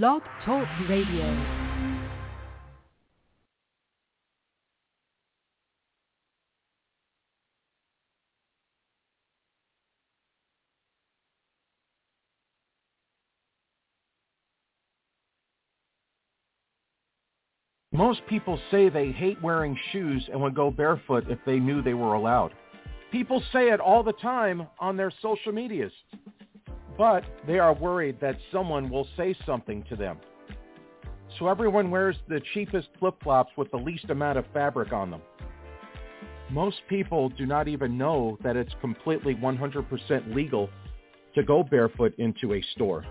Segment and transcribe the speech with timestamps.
[0.00, 1.36] Blog Talk Radio.
[17.92, 21.92] Most people say they hate wearing shoes and would go barefoot if they knew they
[21.92, 22.54] were allowed.
[23.10, 25.92] People say it all the time on their social medias,
[26.96, 30.18] but they are worried that someone will say something to them.
[31.38, 35.22] So everyone wears the cheapest flip-flops with the least amount of fabric on them.
[36.50, 40.68] Most people do not even know that it's completely 100% legal
[41.34, 43.04] to go barefoot into a store.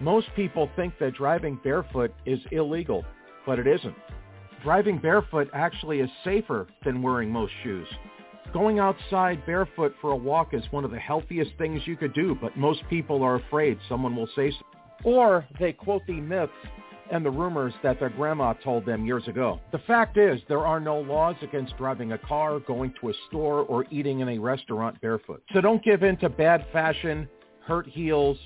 [0.00, 3.04] Most people think that driving barefoot is illegal
[3.46, 3.94] but it isn't.
[4.62, 7.88] Driving barefoot actually is safer than wearing most shoes.
[8.52, 12.36] Going outside barefoot for a walk is one of the healthiest things you could do,
[12.38, 14.58] but most people are afraid someone will say so.
[15.04, 16.52] Or they quote the myths
[17.10, 19.58] and the rumors that their grandma told them years ago.
[19.72, 23.60] The fact is, there are no laws against driving a car, going to a store,
[23.60, 25.42] or eating in a restaurant barefoot.
[25.54, 27.28] So don't give in to bad fashion,
[27.60, 28.36] hurt heels,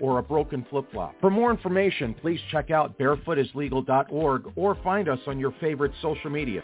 [0.00, 1.16] or a broken flip-flop.
[1.20, 6.62] For more information, please check out barefootislegal.org or find us on your favorite social media.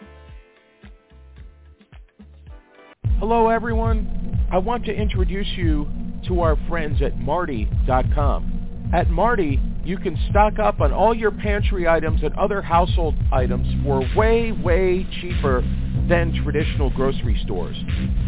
[3.27, 4.47] Hello everyone.
[4.53, 5.89] I want to introduce you
[6.28, 8.91] to our friends at Martie.com.
[8.92, 13.67] At Martie, you can stock up on all your pantry items and other household items
[13.83, 15.62] for way, way cheaper
[16.06, 17.78] than traditional grocery stores.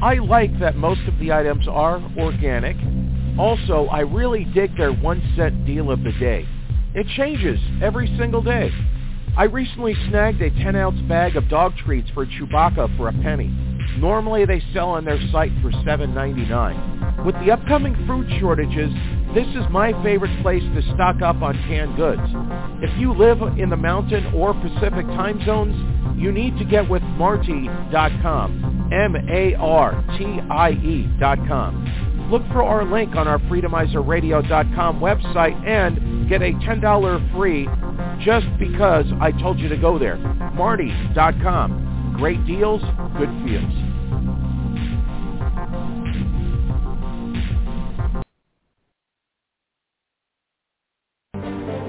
[0.03, 2.79] I like that most of the items are organic
[3.39, 6.49] also, I really dig their one cent deal of the day.
[6.95, 8.73] It changes every single day.
[9.37, 13.66] I recently snagged a 10 ounce bag of dog treats for Chewbacca for a penny.
[13.99, 17.25] Normally they sell on their site for $7.99.
[17.25, 18.93] With the upcoming food shortages,
[19.35, 22.23] this is my favorite place to stock up on canned goods.
[22.83, 25.75] If you live in the mountain or Pacific time zones,
[26.21, 28.89] you need to get with Martie.com.
[28.93, 29.57] M-A-R-T-I-E
[31.19, 37.69] dot com look for our link on our freedomizerradio.com website and get a $10 free
[38.25, 40.17] just because I told you to go there.
[40.17, 41.96] Martie.com.
[42.17, 42.81] Great deals,
[43.19, 43.75] good feels.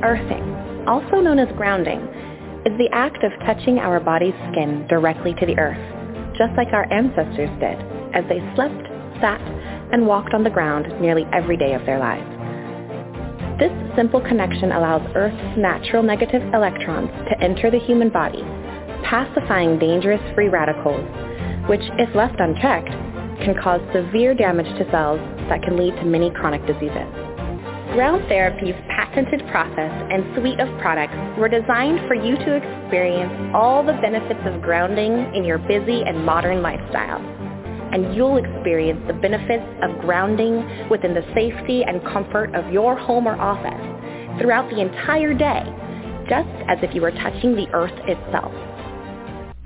[0.04, 0.44] Earthing,
[0.86, 2.02] also known as grounding,
[2.66, 5.80] is the act of touching our body's skin directly to the earth,
[6.38, 7.80] just like our ancestors did
[8.14, 8.84] as they slept,
[9.22, 9.40] sat,
[9.94, 12.28] and walked on the ground nearly every day of their lives.
[13.60, 18.44] This simple connection allows Earth's natural negative electrons to enter the human body,
[19.04, 21.06] pacifying dangerous free radicals,
[21.70, 22.90] which, if left unchecked,
[23.44, 25.20] can cause severe damage to cells
[25.50, 27.08] that can lead to many chronic diseases.
[27.94, 33.84] Ground Therapy's patented process and suite of products were designed for you to experience all
[33.84, 37.22] the benefits of grounding in your busy and modern lifestyle
[37.92, 43.28] and you'll experience the benefits of grounding within the safety and comfort of your home
[43.28, 45.64] or office throughout the entire day,
[46.30, 48.54] just as if you were touching the earth itself.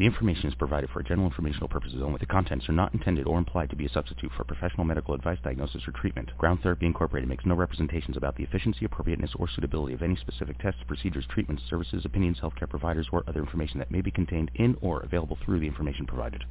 [0.01, 2.17] The information is provided for general informational purposes only.
[2.17, 5.37] The contents are not intended or implied to be a substitute for professional medical advice,
[5.43, 6.31] diagnosis, or treatment.
[6.39, 10.57] Ground Therapy Incorporated makes no representations about the efficiency, appropriateness, or suitability of any specific
[10.57, 14.75] tests, procedures, treatments, services, opinions, healthcare providers, or other information that may be contained in
[14.81, 16.45] or available through the information provided.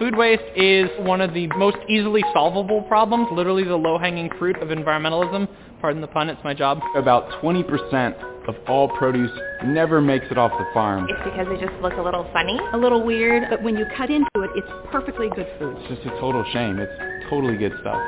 [0.00, 4.70] Food waste is one of the most easily solvable problems, literally the low-hanging fruit of
[4.70, 5.46] environmentalism.
[5.80, 6.80] Pardon the pun, it's my job.
[6.96, 9.30] About 20% of all produce
[9.66, 11.06] never makes it off the farm.
[11.08, 12.58] It's because they just look a little funny.
[12.72, 15.76] A little weird, but when you cut into it, it's perfectly good food.
[15.78, 16.78] It's just a total shame.
[16.78, 18.02] It's totally good stuff.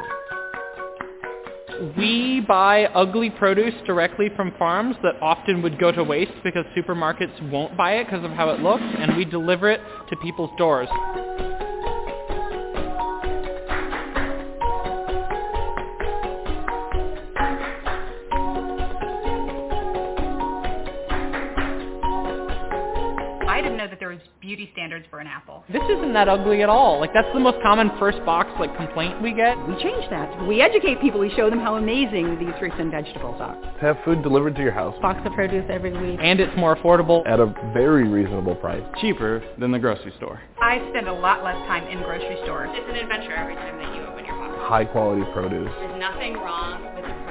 [1.96, 7.50] We buy ugly produce directly from farms that often would go to waste because supermarkets
[7.50, 10.88] won't buy it because of how it looks, and we deliver it to people's doors.
[24.40, 25.64] Beauty standards for an apple.
[25.72, 27.00] This isn't that ugly at all.
[27.00, 29.56] Like that's the most common first box like complaint we get.
[29.68, 30.46] We change that.
[30.46, 31.20] We educate people.
[31.20, 33.56] We show them how amazing these fruits and vegetables are.
[33.80, 34.94] Have food delivered to your house.
[35.00, 36.18] Box of produce every week.
[36.22, 37.26] And it's more affordable.
[37.26, 38.82] At a very reasonable price.
[39.00, 40.40] Cheaper than the grocery store.
[40.60, 42.70] I spend a lot less time in grocery stores.
[42.72, 44.54] It's an adventure every time that you open your box.
[44.68, 45.70] High quality produce.
[45.80, 47.19] There's nothing wrong with the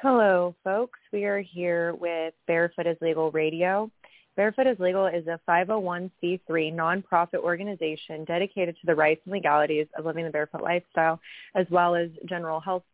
[0.00, 1.00] Hello, folks.
[1.12, 3.90] We are here with Barefoot is Legal Radio.
[4.36, 10.04] Barefoot is Legal is a 501c3 nonprofit organization dedicated to the rights and legalities of
[10.04, 11.18] living the barefoot lifestyle,
[11.56, 12.84] as well as general health,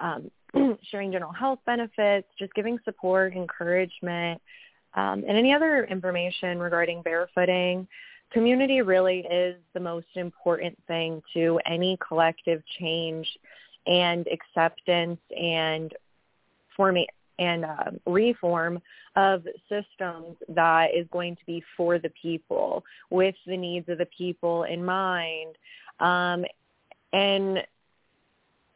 [0.00, 0.30] um,
[0.90, 4.40] sharing general health benefits, just giving support, encouragement,
[4.94, 7.86] um, and any other information regarding barefooting.
[8.32, 13.28] Community really is the most important thing to any collective change
[13.86, 15.92] and acceptance and
[16.76, 17.06] forming
[17.38, 18.80] and uh, reform
[19.14, 24.08] of systems that is going to be for the people, with the needs of the
[24.16, 25.54] people in mind.
[26.00, 26.44] Um,
[27.12, 27.58] and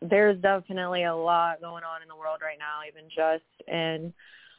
[0.02, 4.12] there's definitely a lot going on in the world right now, even just in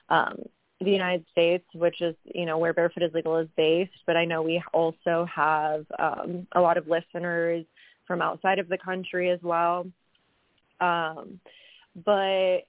[0.10, 0.38] um,
[0.80, 3.92] the United States, which is, you know, where Barefoot is Legal is based.
[4.06, 7.66] But I know we also have um, a lot of listeners
[8.06, 9.88] from outside of the country as well.
[10.80, 11.40] Um,
[12.06, 12.66] but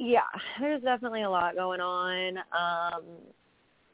[0.00, 0.22] yeah,
[0.58, 2.38] there's definitely a lot going on.
[2.38, 3.02] Um,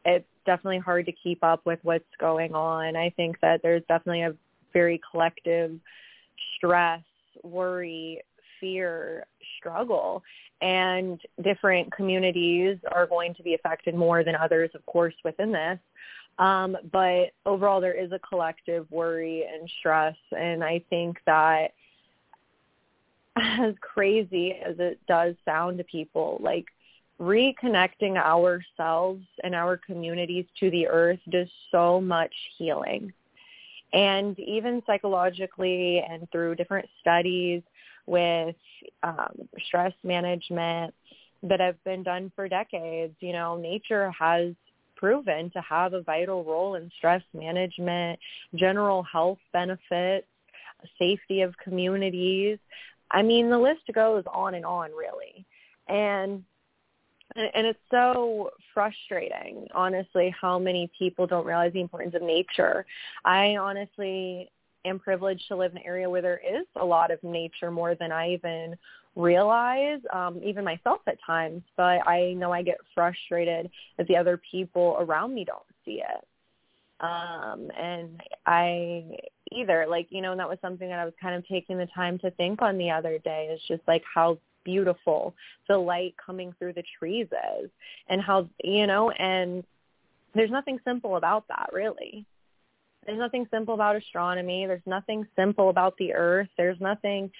[0.04, 2.94] it's definitely hard to keep up with what's going on.
[2.94, 4.34] I think that there's definitely a
[4.72, 5.72] very collective
[6.56, 7.02] stress,
[7.42, 8.22] worry,
[8.60, 9.26] fear,
[9.58, 10.22] struggle,
[10.62, 15.78] and different communities are going to be affected more than others, of course, within this.
[16.38, 21.72] Um, but overall, there is a collective worry and stress, and I think that
[23.36, 26.66] as crazy as it does sound to people, like
[27.20, 33.12] reconnecting ourselves and our communities to the earth does so much healing.
[33.92, 37.62] And even psychologically and through different studies
[38.06, 38.56] with
[39.02, 40.94] um, stress management
[41.42, 44.54] that have been done for decades, you know, nature has
[44.96, 48.18] proven to have a vital role in stress management,
[48.54, 50.26] general health benefits,
[50.98, 52.58] safety of communities.
[53.10, 55.46] I mean, the list goes on and on, really.
[55.88, 56.44] And
[57.34, 62.86] and it's so frustrating, honestly, how many people don't realize the importance of nature.
[63.24, 64.50] I honestly
[64.84, 67.94] am privileged to live in an area where there is a lot of nature more
[67.94, 68.76] than I even
[69.16, 71.62] realize, um, even myself at times.
[71.76, 76.24] But I know I get frustrated that the other people around me don't see it
[77.00, 79.04] um and i
[79.52, 79.86] either.
[79.88, 82.18] Like you know and that was something that i was kind of taking the time
[82.20, 85.34] to think on the other day is just like how beautiful
[85.68, 87.28] the light coming through the trees
[87.60, 87.70] is
[88.08, 89.62] and how you know and
[90.34, 92.26] there's nothing simple about that really.
[93.06, 94.66] There's nothing simple about astronomy.
[94.66, 96.48] There's nothing simple about the earth.
[96.56, 97.30] There's nothing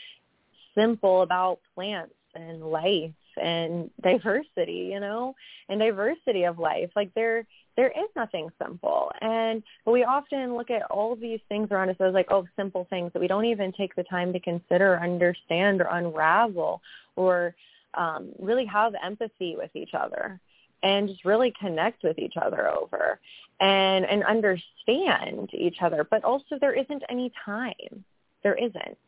[0.75, 5.35] simple about plants and life and diversity you know
[5.69, 7.47] and diversity of life like there
[7.77, 9.13] there is nothing simple.
[9.21, 13.13] And we often look at all these things around us as like, oh, simple things
[13.13, 16.81] that we don't even take the time to consider, understand, or unravel,
[17.17, 17.55] or
[17.95, 20.41] um, really have empathy with each other
[20.83, 23.19] and just really connect with each other over
[23.61, 26.07] and and understand each other.
[26.09, 28.05] But also there isn't any time.
[28.43, 28.99] There isn't.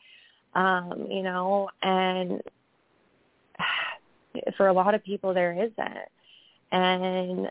[0.54, 2.42] Um, you know, and
[4.56, 6.08] for a lot of people there isn't.
[6.72, 7.50] And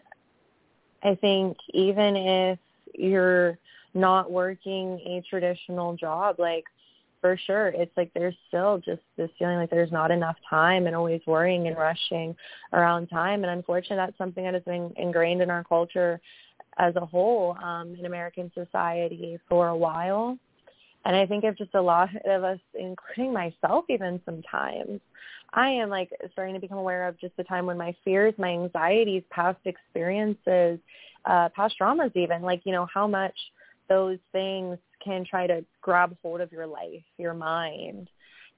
[1.03, 2.59] I think even if
[2.93, 3.57] you're
[3.93, 6.65] not working a traditional job, like
[7.21, 10.95] for sure, it's like there's still just this feeling like there's not enough time and
[10.95, 12.35] always worrying and rushing
[12.73, 13.43] around time.
[13.43, 16.19] And unfortunately, that's something that has been ingrained in our culture
[16.77, 20.37] as a whole um, in American society for a while.
[21.07, 24.99] And I think if just a lot of us, including myself even sometimes,
[25.53, 28.49] I am like starting to become aware of just the time when my fears, my
[28.49, 30.79] anxieties, past experiences,
[31.23, 33.33] uh, past traumas even, like, you know, how much
[33.87, 38.09] those things can try to grab hold of your life, your mind,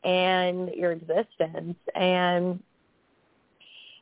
[0.03, 1.77] and your existence.
[1.94, 2.63] And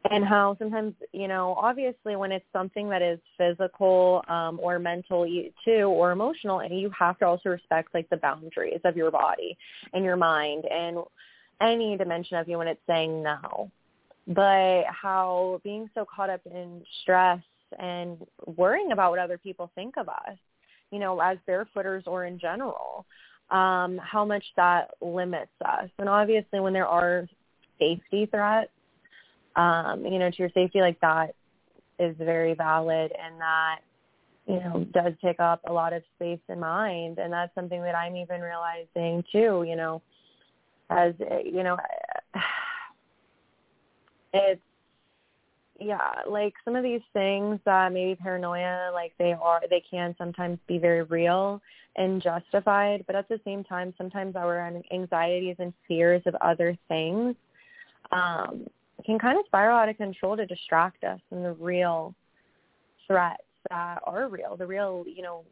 [0.10, 5.26] and how sometimes, you know, obviously when it's something that is physical um, or mental
[5.66, 9.58] too or emotional, and you have to also respect like the boundaries of your body
[9.94, 10.98] and your mind and
[11.62, 13.72] any dimension of you when it's saying no.
[14.28, 17.42] But how being so caught up in stress
[17.80, 20.38] and worrying about what other people think of us,
[20.92, 23.06] you know, as barefooters or in general,
[23.50, 25.90] um, how much that limits us.
[26.00, 27.28] And obviously, when there are
[27.80, 28.70] safety threats,
[29.58, 31.36] um, you know, to your safety, like that
[32.00, 33.80] is very valid, and that
[34.46, 37.96] you know does take up a lot of space in mind, and that's something that
[37.96, 39.66] I'm even realizing too.
[39.68, 40.02] You know,
[40.90, 41.78] as you know,
[44.34, 44.62] it's
[45.80, 50.60] yeah, like some of these things that maybe paranoia, like they are, they can sometimes
[50.68, 51.62] be very real
[51.96, 57.36] and justified, but at the same time, sometimes our anxieties and fears of other things
[58.12, 58.68] um,
[59.06, 62.16] can kind of spiral out of control to distract us from the real
[63.06, 65.44] threats that are real, the real, you know,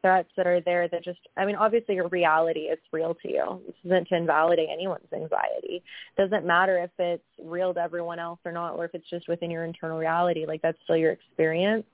[0.00, 3.60] threats that are there that just I mean obviously your reality is real to you.
[3.66, 5.82] This isn't to invalidate anyone's anxiety.
[5.82, 9.28] It doesn't matter if it's real to everyone else or not or if it's just
[9.28, 10.46] within your internal reality.
[10.46, 11.84] Like that's still your experience.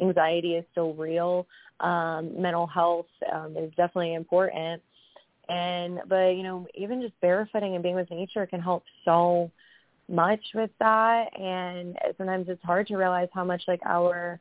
[0.00, 1.46] Anxiety is still real.
[1.80, 4.82] Um, mental health um, is definitely important.
[5.48, 9.50] And but you know, even just barefooting and being with nature can help so
[10.08, 14.40] much with that and sometimes it's hard to realize how much like our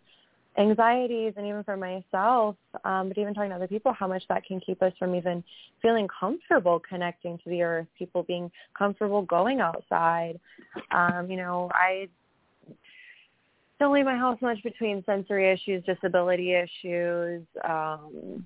[0.57, 4.43] anxieties and even for myself, um, but even talking to other people, how much that
[4.45, 5.43] can keep us from even
[5.81, 10.39] feeling comfortable connecting to the earth, people being comfortable going outside.
[10.91, 12.07] Um, you know, I
[13.79, 18.45] don't leave my house much between sensory issues, disability issues, um,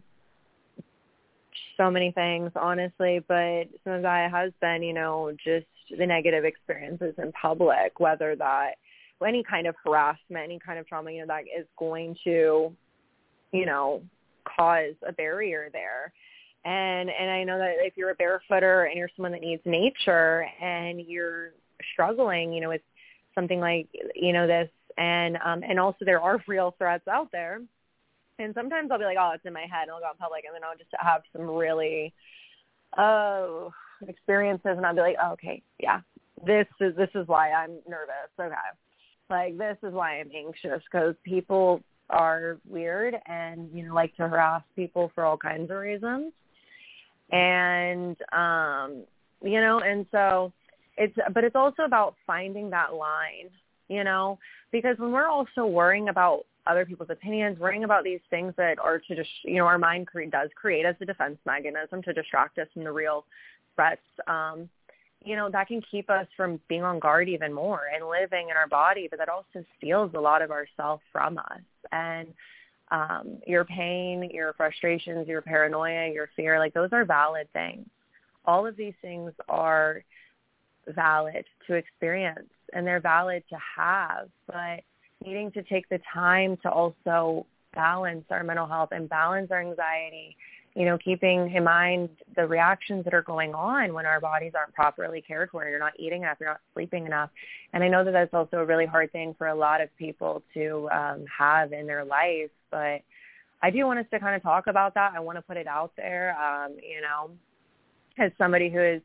[1.78, 5.66] so many things, honestly, but some of that has been, you know, just
[5.98, 8.74] the negative experiences in public, whether that
[9.26, 12.72] any kind of harassment, any kind of trauma, you know, that is going to,
[13.52, 14.02] you know,
[14.46, 16.12] cause a barrier there.
[16.66, 20.48] And and I know that if you're a barefooter and you're someone that needs nature
[20.62, 21.52] and you're
[21.94, 22.82] struggling, you know, with
[23.34, 27.62] something like you know this and um and also there are real threats out there.
[28.40, 30.46] And sometimes I'll be like, oh, it's in my head, and I'll go in public,
[30.46, 32.12] and then I'll just have some really,
[32.98, 33.72] oh,
[34.10, 36.02] experiences, and I'll be like, oh, okay, yeah,
[36.46, 38.32] this is this is why I'm nervous.
[38.40, 38.56] Okay,
[39.30, 44.28] like this is why I'm anxious because people are weird and you know like to
[44.28, 46.34] harass people for all kinds of reasons.
[47.32, 49.04] And um
[49.44, 50.52] you know, and so
[50.98, 53.50] it's but it's also about finding that line,
[53.88, 54.38] you know,
[54.72, 59.00] because when we're also worrying about other people's opinions, worrying about these things that are
[59.00, 62.60] to just, you know, our mind cre- does create as a defense mechanism to distract
[62.60, 63.26] us from the real
[63.76, 64.70] threats um,
[65.24, 68.58] you know, that can keep us from being on guard even more and living in
[68.58, 71.62] our body, but that also steals a lot of ourself from us.
[71.92, 72.34] And
[72.90, 77.88] um, your pain, your frustrations, your paranoia, your fear, like those are valid things.
[78.46, 80.04] All of these things are
[80.88, 84.82] valid to experience and they're valid to have, but
[85.24, 90.36] needing to take the time to also balance our mental health and balance our anxiety
[90.76, 94.74] you know, keeping in mind the reactions that are going on when our bodies aren't
[94.74, 95.68] properly cared for.
[95.68, 97.30] You're not eating enough, you're not sleeping enough.
[97.74, 100.42] And I know that that's also a really hard thing for a lot of people
[100.54, 102.52] to um, have in their life.
[102.70, 103.02] But
[103.62, 105.14] I do want us to kind of talk about that.
[105.16, 107.32] I want to put it out there, um, you know,
[108.18, 109.02] as somebody who is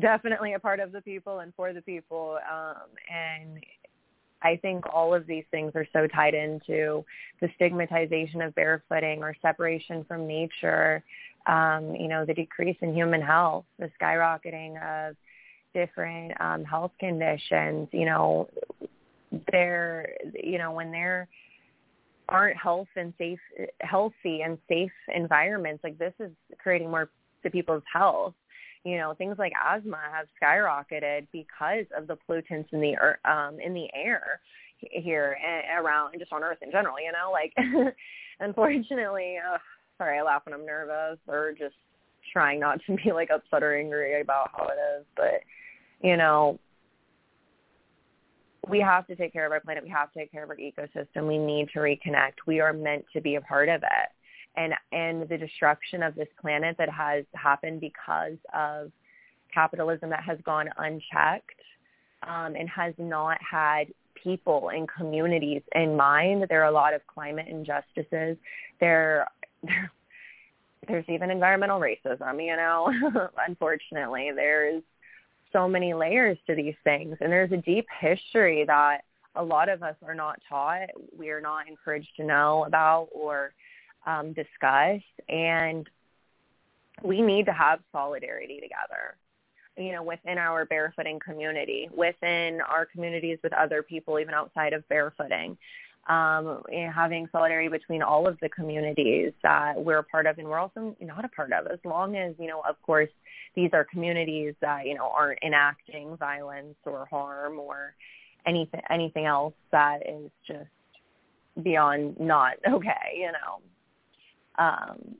[0.00, 2.38] definitely a part of the people and for the people.
[2.52, 3.64] Um, and
[4.42, 7.04] I think all of these things are so tied into
[7.40, 11.02] the stigmatization of barefooting or separation from nature,
[11.46, 15.16] um, you know, the decrease in human health, the skyrocketing of
[15.74, 18.48] different um, health conditions, you know,
[19.52, 21.28] they're, you know, when they're
[22.28, 23.38] aren't health and safe,
[23.80, 27.08] healthy and safe environments, like this is creating more
[27.42, 28.34] to people's health
[28.86, 32.94] you know things like asthma have skyrocketed because of the pollutants in the
[33.28, 34.40] um in the air
[34.78, 37.52] here and around just on earth in general you know like
[38.40, 39.58] unfortunately uh,
[39.98, 41.74] sorry i laugh when i'm nervous or just
[42.32, 45.40] trying not to be like upset or angry about how it is but
[46.00, 46.58] you know
[48.68, 49.84] we have to take care of our planet.
[49.84, 51.28] We have to take care of our ecosystem.
[51.28, 52.32] We need to reconnect.
[52.48, 54.08] We are meant to be a part of it
[54.56, 58.90] and and the destruction of this planet that has happened because of
[59.52, 61.60] capitalism that has gone unchecked
[62.26, 63.88] um, and has not had
[64.22, 66.46] people and communities in mind.
[66.48, 68.36] There are a lot of climate injustices.
[68.80, 69.26] There,
[69.62, 69.90] there
[70.88, 72.44] there's even environmental racism.
[72.44, 72.92] You know,
[73.48, 74.82] unfortunately, there's
[75.52, 79.02] so many layers to these things, and there's a deep history that
[79.36, 80.88] a lot of us are not taught.
[81.16, 83.52] We are not encouraged to know about or
[84.06, 85.88] um, discussed, and
[87.02, 89.16] we need to have solidarity together.
[89.76, 94.82] You know, within our barefooting community, within our communities with other people, even outside of
[94.88, 95.56] barefooting.
[96.08, 96.62] um,
[96.94, 100.94] having solidarity between all of the communities that we're a part of and we're also
[101.00, 103.08] not a part of as long as, you know, of course,
[103.56, 107.94] these are communities that, you know, aren't enacting violence or harm or
[108.46, 110.68] anything, anything else that is just
[111.62, 113.60] beyond not okay, you know.
[114.58, 115.16] Um,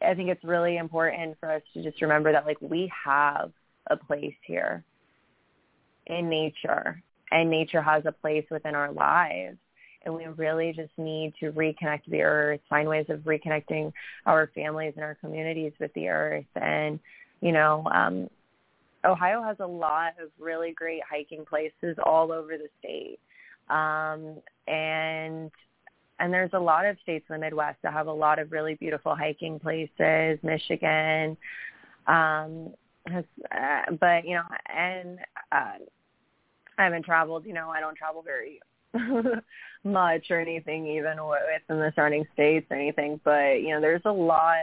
[0.00, 3.52] I think it's really important for us to just remember that like we have
[3.88, 4.84] a place here
[6.06, 9.58] in nature and nature has a place within our lives
[10.04, 13.92] and we really just need to reconnect to the earth, find ways of reconnecting
[14.26, 16.44] our families and our communities with the earth.
[16.56, 16.98] And,
[17.40, 18.28] you know, um,
[19.04, 23.18] Ohio has a lot of really great hiking places all over the state.
[23.68, 24.36] Um,
[24.66, 25.50] and
[26.18, 28.74] and there's a lot of states in the Midwest that have a lot of really
[28.74, 30.38] beautiful hiking places.
[30.42, 31.36] Michigan,
[32.06, 32.72] um,
[33.06, 35.18] has, uh, but you know, and
[35.50, 35.78] uh,
[36.78, 37.44] I haven't traveled.
[37.44, 38.60] You know, I don't travel very
[39.84, 43.20] much or anything, even within the surrounding states or anything.
[43.24, 44.58] But you know, there's a lot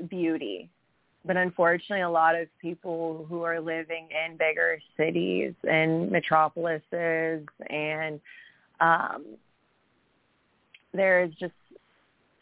[0.00, 0.70] of beauty.
[1.24, 8.20] But unfortunately, a lot of people who are living in bigger cities and metropolises, and
[8.80, 9.24] um,
[10.92, 11.54] there's just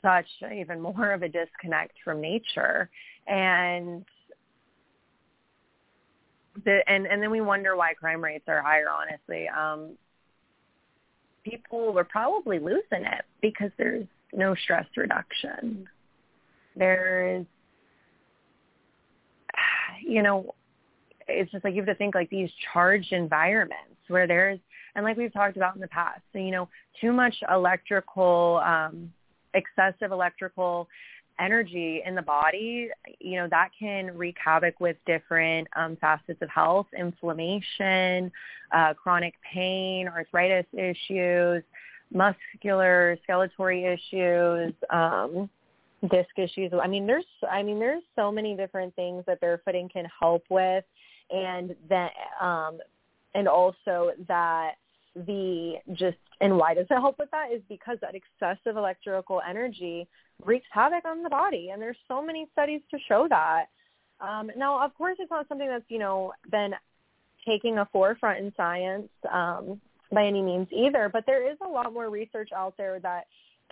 [0.03, 2.91] such even more of a disconnect from nature,
[3.27, 4.05] and
[6.65, 8.87] the, and and then we wonder why crime rates are higher.
[8.89, 9.97] Honestly, um,
[11.45, 15.87] people were probably losing it because there's no stress reduction.
[16.77, 17.47] There's,
[20.03, 20.55] you know,
[21.29, 24.59] it's just like you have to think like these charged environments where there's,
[24.95, 26.69] and like we've talked about in the past, so, you know,
[27.01, 29.13] too much electrical, um,
[29.55, 30.89] excessive electrical
[31.41, 32.89] energy in the body,
[33.21, 38.31] you know, that can wreak havoc with different um, facets of health, inflammation,
[38.73, 41.63] uh, chronic pain, arthritis issues,
[42.13, 45.51] muscular, skeletal issues, um,
[46.11, 46.71] disc issues.
[46.81, 50.85] I mean, there's, I mean, there's so many different things that barefooting can help with,
[51.31, 52.79] and that, um,
[53.35, 54.75] and also that
[55.15, 60.09] the just and why does it help with that is because that excessive electrical energy
[60.45, 61.71] wreaks havoc on the body.
[61.71, 63.67] And there's so many studies to show that.
[64.21, 66.75] Um, now of course it's not something that's you know been
[67.47, 71.09] taking a forefront in science um, by any means either.
[71.13, 73.27] But there is a lot more research out there that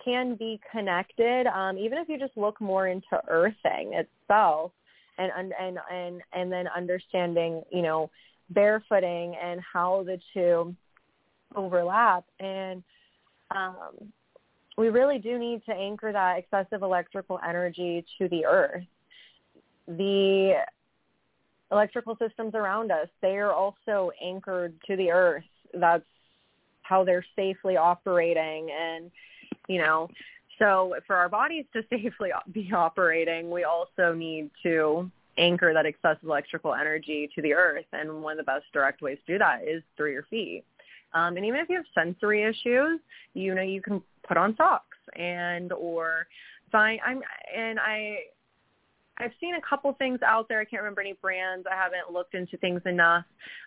[0.05, 4.73] can be connected um, even if you just look more into earthing itself
[5.19, 8.11] and and and and then understanding you know
[8.53, 10.75] barefooting and how the two
[11.57, 12.83] overlap and
[13.55, 14.13] um,
[14.79, 18.85] we really do need to anchor that excessive electrical energy to the earth.
[19.87, 20.55] The
[21.71, 25.45] electrical systems around us, they are also anchored to the earth.
[25.75, 26.05] That's
[26.83, 29.11] how they're safely operating and
[29.69, 30.09] you know
[30.59, 36.25] so for our bodies to safely be operating we also need to anchor that excessive
[36.25, 39.67] electrical energy to the earth and one of the best direct ways to do that
[39.67, 40.65] is through your feet
[41.15, 43.01] um, and even if you have sensory issues,
[43.35, 46.27] you know, you can put on socks and or
[46.71, 47.21] find I'm
[47.55, 48.19] and I
[49.19, 50.61] I've seen a couple things out there.
[50.61, 51.67] I can't remember any brands.
[51.71, 53.25] I haven't looked into things enough.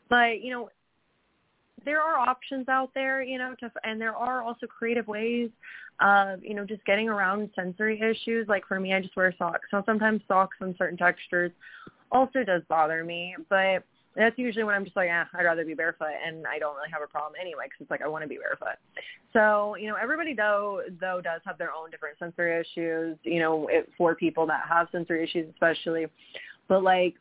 [0.10, 0.69] But, you know,
[1.86, 5.49] there are options out there, you know, to, and there are also creative ways
[6.01, 8.47] of, you know, just getting around sensory issues.
[8.47, 9.67] Like for me, I just wear socks.
[9.71, 11.51] So sometimes socks on certain textures
[12.12, 13.84] also does bother me, but
[14.15, 16.89] that's usually when I'm just like, eh, I'd rather be barefoot, and I don't really
[16.91, 18.78] have a problem anyway, because it's like I want to be barefoot.
[19.34, 23.17] So, you know, everybody though though does have their own different sensory issues.
[23.23, 26.06] You know, it, for people that have sensory issues, especially,
[26.67, 27.15] but like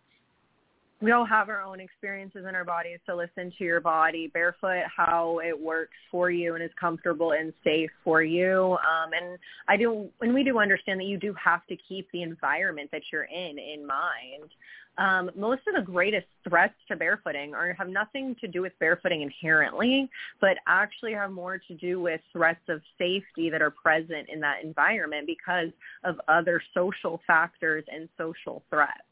[1.04, 4.84] we all have our own experiences in our bodies so listen to your body barefoot
[4.96, 9.38] how it works for you and is comfortable and safe for you um, and
[9.68, 13.02] i do and we do understand that you do have to keep the environment that
[13.12, 14.50] you're in in mind
[14.96, 19.22] um, most of the greatest threats to barefooting are have nothing to do with barefooting
[19.22, 20.08] inherently,
[20.40, 24.62] but actually have more to do with threats of safety that are present in that
[24.62, 25.70] environment because
[26.04, 29.02] of other social factors and social threats.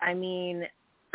[0.00, 0.66] I mean,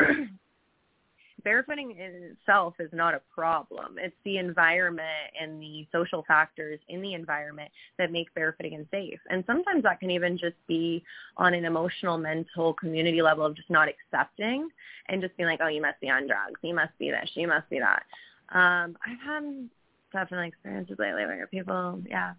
[1.44, 3.96] barefooting in itself is not a problem.
[3.98, 5.08] It's the environment
[5.40, 9.20] and the social factors in the environment that make barefooting unsafe.
[9.28, 11.02] And sometimes that can even just be
[11.36, 14.68] on an emotional, mental, community level of just not accepting
[15.08, 16.58] and just being like, oh, you must be on drugs.
[16.62, 17.30] You must be this.
[17.34, 18.04] You must be that.
[18.50, 19.68] Um, I've had
[20.12, 22.34] definitely experiences lately where people, yeah,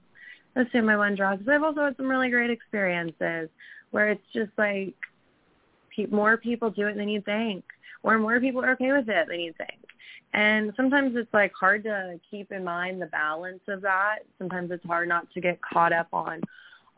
[0.56, 1.48] assume I on drugs.
[1.48, 3.50] I've also had some really great experiences
[3.92, 4.96] where it's just like
[6.12, 7.64] more people do it than you think
[8.04, 9.80] or more people are okay with it than you think.
[10.34, 14.20] And sometimes it's like hard to keep in mind the balance of that.
[14.38, 16.42] Sometimes it's hard not to get caught up on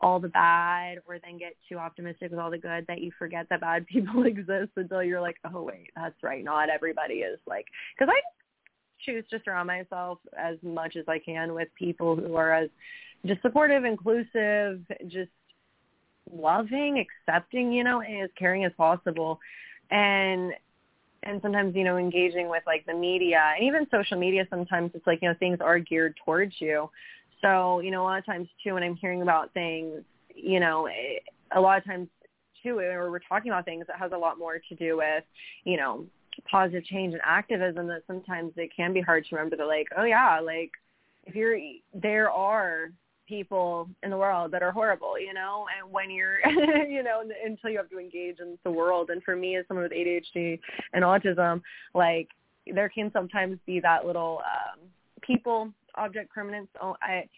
[0.00, 3.46] all the bad or then get too optimistic with all the good that you forget
[3.48, 6.44] that bad people exist until you're like, oh wait, that's right.
[6.44, 8.20] Not everybody is like, because I
[9.04, 12.70] choose to surround myself as much as I can with people who are as
[13.24, 15.30] just supportive, inclusive, just
[16.32, 19.40] loving, accepting, you know, as caring as possible.
[19.90, 20.52] And
[21.24, 25.06] and sometimes, you know, engaging with like the media and even social media sometimes it's
[25.06, 26.90] like, you know, things are geared towards you.
[27.42, 30.02] So, you know, a lot of times too when I'm hearing about things,
[30.34, 31.18] you know, eh,
[31.52, 32.08] a lot of times
[32.62, 35.24] too, or we're talking about things that has a lot more to do with,
[35.64, 36.06] you know,
[36.48, 40.04] positive change and activism that sometimes it can be hard to remember that like, oh
[40.04, 40.70] yeah, like
[41.24, 41.58] if you're,
[41.94, 42.90] there are
[43.28, 46.38] people in the world that are horrible, you know, and when you're,
[46.88, 49.10] you know, until you have to engage in the world.
[49.10, 50.58] And for me as someone with ADHD
[50.92, 51.60] and autism,
[51.94, 52.28] like
[52.72, 54.80] there can sometimes be that little um,
[55.22, 57.28] people object permanence oh, I,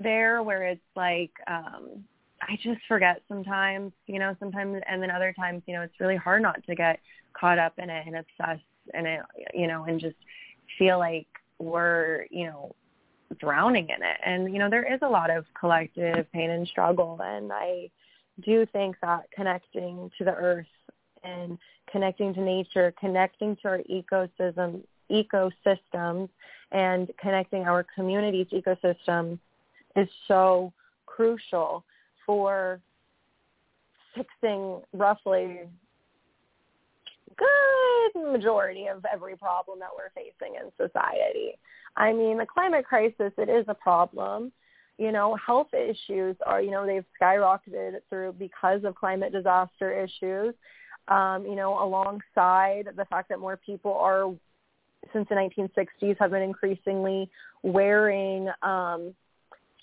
[0.00, 2.04] there where it's like, um,
[2.42, 6.16] I just forget sometimes, you know, sometimes, and then other times, you know, it's really
[6.16, 6.98] hard not to get
[7.38, 9.20] caught up in it and obsessed in it,
[9.54, 10.16] you know, and just
[10.78, 11.28] feel like
[11.58, 12.74] we're, you know,
[13.38, 14.16] drowning in it.
[14.24, 17.20] And, you know, there is a lot of collective pain and struggle.
[17.22, 17.90] And I
[18.44, 20.66] do think that connecting to the earth
[21.24, 21.58] and
[21.90, 26.28] connecting to nature, connecting to our ecosystem, ecosystems
[26.72, 29.38] and connecting our communities ecosystem
[29.94, 30.72] is so
[31.06, 31.84] crucial
[32.24, 32.80] for
[34.14, 35.60] fixing roughly
[37.36, 41.58] good majority of every problem that we're facing in society.
[41.96, 44.52] I mean, the climate crisis, it is a problem.
[44.98, 50.54] You know, health issues are, you know, they've skyrocketed through because of climate disaster issues.
[51.08, 54.32] Um, you know, alongside the fact that more people are,
[55.12, 57.28] since the 1960s, have been increasingly
[57.62, 59.14] wearing um,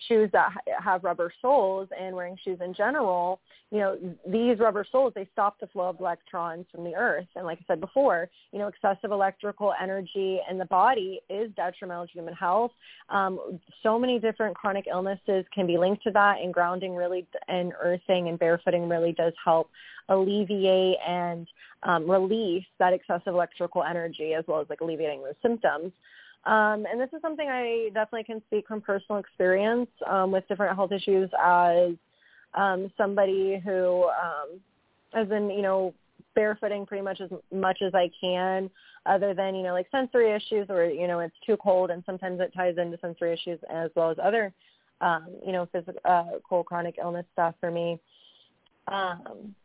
[0.07, 0.51] shoes that
[0.83, 3.39] have rubber soles and wearing shoes in general,
[3.71, 7.27] you know, these rubber soles, they stop the flow of electrons from the earth.
[7.35, 12.07] And like I said before, you know, excessive electrical energy in the body is detrimental
[12.07, 12.71] to human health.
[13.09, 17.73] Um, so many different chronic illnesses can be linked to that and grounding really and
[17.81, 19.69] earthing and barefooting really does help
[20.09, 21.47] alleviate and
[21.83, 25.91] um, release that excessive electrical energy as well as like alleviating those symptoms.
[26.45, 30.75] Um, and this is something I definitely can speak from personal experience um, with different
[30.75, 31.91] health issues as
[32.53, 34.59] um, somebody who um,
[35.13, 35.93] has been, you know,
[36.37, 38.69] barefooting pretty much as much as I can,
[39.05, 42.39] other than you know like sensory issues or you know it's too cold, and sometimes
[42.39, 44.53] it ties into sensory issues as well as other,
[45.01, 47.99] um, you know, physical uh, cold chronic illness stuff for me.
[48.87, 49.55] Um,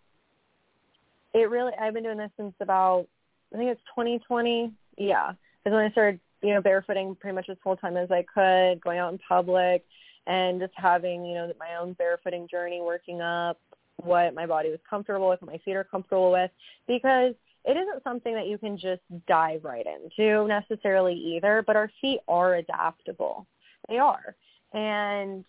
[1.33, 3.07] it really I've been doing this since about
[3.53, 4.73] I think it's 2020.
[4.97, 8.23] Yeah, is when I started you know, barefooting pretty much as full time as I
[8.23, 9.83] could, going out in public
[10.27, 13.59] and just having, you know, my own barefooting journey, working up
[13.97, 16.51] what my body was comfortable with, what my feet are comfortable with,
[16.87, 21.91] because it isn't something that you can just dive right into necessarily either, but our
[22.01, 23.47] feet are adaptable.
[23.89, 24.35] They are.
[24.75, 25.45] And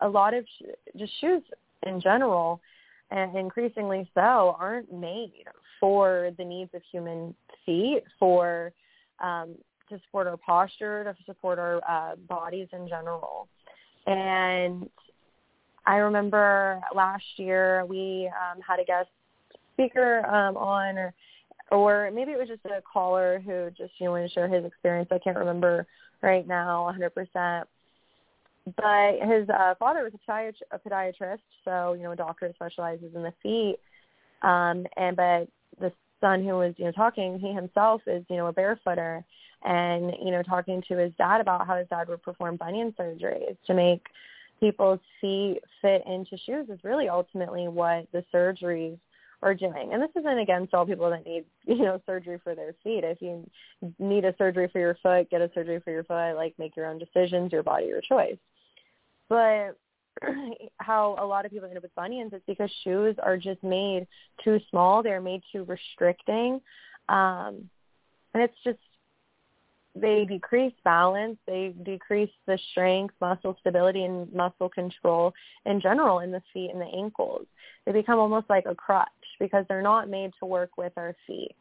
[0.00, 1.42] a lot of sh- just shoes
[1.84, 2.60] in general,
[3.12, 5.44] and increasingly so, aren't made
[5.78, 8.72] for the needs of human feet, for
[9.20, 9.54] um,
[9.92, 13.48] to support our posture, to support our uh, bodies in general.
[14.06, 14.88] And
[15.86, 19.08] I remember last year we um, had a guest
[19.74, 21.14] speaker um, on, or,
[21.70, 24.64] or maybe it was just a caller who just you know wanted to share his
[24.64, 25.08] experience.
[25.10, 25.86] I can't remember
[26.22, 27.64] right now 100%.
[28.76, 33.14] But his uh, father was a, a podiatrist, so you know a doctor that specializes
[33.14, 33.78] in the feet.
[34.42, 35.48] Um, and but
[35.80, 39.24] the son who was you know talking, he himself is you know a barefooter,
[39.64, 43.56] and you know talking to his dad about how his dad would perform bunion surgeries
[43.66, 44.06] to make
[44.60, 48.96] people's feet fit into shoes is really ultimately what the surgeries
[49.42, 49.90] are doing.
[49.92, 53.02] And this isn't against all people that need, you know, surgery for their feet.
[53.04, 53.48] If you
[53.98, 56.86] need a surgery for your foot, get a surgery for your foot, like make your
[56.86, 58.38] own decisions, your body, your choice.
[59.28, 59.76] But
[60.76, 64.06] how a lot of people end up with bunions is because shoes are just made
[64.44, 65.02] too small.
[65.02, 66.60] They're made too restricting.
[67.08, 67.68] Um,
[68.34, 68.78] and it's just
[69.94, 75.34] they decrease balance, they decrease the strength, muscle stability, and muscle control
[75.66, 77.46] in general in the feet and the ankles.
[77.84, 81.54] They become almost like a crutch because they're not made to work with our feet.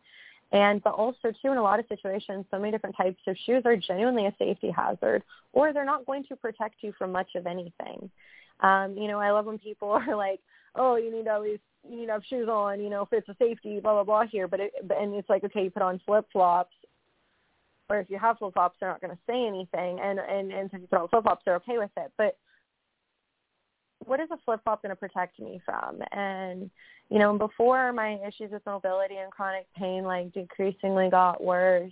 [0.54, 3.64] And but also too in a lot of situations, so many different types of shoes
[3.66, 7.48] are genuinely a safety hazard, or they're not going to protect you from much of
[7.48, 8.10] anything.
[8.60, 10.40] Um, you know, I love when people are like,
[10.76, 13.30] "Oh, you need at least you need to have shoes on, you know, if it's
[13.30, 16.02] a safety, blah blah blah here." But it, and it's like, okay, you put on
[16.06, 16.76] flip flops
[17.92, 20.70] or if you have flip flops, they're not going to say anything, and and and
[20.72, 22.12] if you on flip flops, they're okay with it.
[22.18, 22.38] But
[24.06, 26.02] what is a flip flop going to protect me from?
[26.14, 26.70] And
[27.10, 31.92] you know, before my issues with mobility and chronic pain like decreasingly got worse,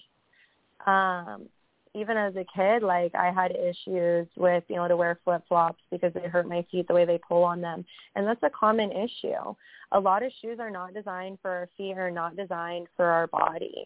[0.88, 1.50] um,
[1.94, 5.82] even as a kid, like I had issues with being able to wear flip flops
[5.92, 7.84] because they hurt my feet the way they pull on them,
[8.16, 9.54] and that's a common issue.
[9.92, 13.28] A lot of shoes are not designed for our feet, are not designed for our
[13.28, 13.86] body.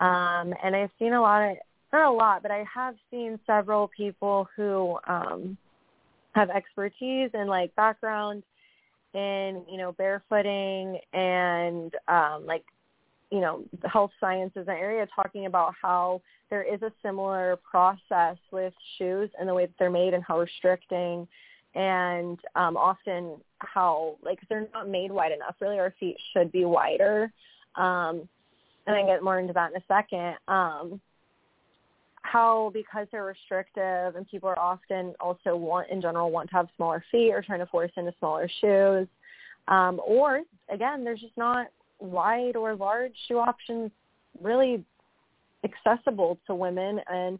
[0.00, 1.56] Um, and I've seen a lot of,
[1.92, 5.56] not a lot, but I have seen several people who um,
[6.34, 8.42] have expertise and like background
[9.14, 12.64] in, you know, barefooting and um, like,
[13.30, 18.74] you know, health sciences and area talking about how there is a similar process with
[18.98, 21.26] shoes and the way that they're made and how restricting
[21.74, 25.56] and um, often how like they're not made wide enough.
[25.60, 27.32] Really, our feet should be wider.
[27.76, 28.28] Um,
[28.86, 30.34] and I get more into that in a second.
[30.48, 31.00] Um,
[32.22, 36.68] how because they're restrictive and people are often also want in general want to have
[36.76, 39.06] smaller feet or trying to force into smaller shoes,
[39.68, 41.68] um, or again there's just not
[42.00, 43.90] wide or large shoe options
[44.42, 44.82] really
[45.64, 47.38] accessible to women and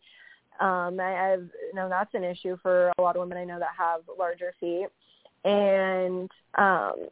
[0.61, 3.59] um I, I've you know that's an issue for a lot of women I know
[3.59, 4.87] that have larger feet
[5.45, 7.09] and um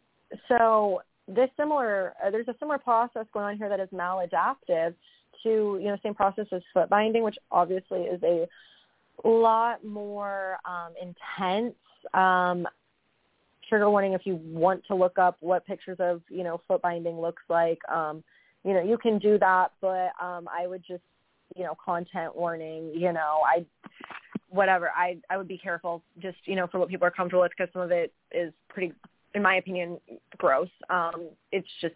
[0.49, 4.95] so this similar uh, there's a similar process going on here that is maladaptive
[5.43, 8.49] to you know same process as foot binding, which obviously is a
[9.25, 11.75] lot more um, intense.
[12.15, 12.67] Um,
[13.69, 17.21] trigger warning if you want to look up what pictures of you know foot binding
[17.21, 17.79] looks like.
[17.89, 18.23] Um,
[18.65, 21.03] you know you can do that, but um, I would just
[21.57, 22.93] you know content warning.
[22.95, 23.65] You know I
[24.51, 27.53] whatever I I would be careful just you know for what people are comfortable with
[27.57, 28.93] because some of it is pretty
[29.35, 29.99] in my opinion,
[30.37, 30.69] gross.
[30.91, 31.95] Um, it's just,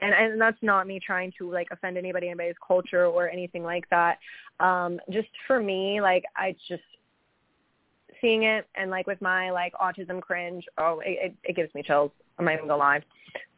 [0.00, 3.88] and and that's not me trying to like offend anybody, anybody's culture or anything like
[3.90, 4.18] that.
[4.60, 6.82] Um, just for me, like I just
[8.20, 11.82] seeing it and like with my like autism cringe, oh, it, it, it gives me
[11.82, 12.10] chills.
[12.38, 13.02] I'm not even gonna lie.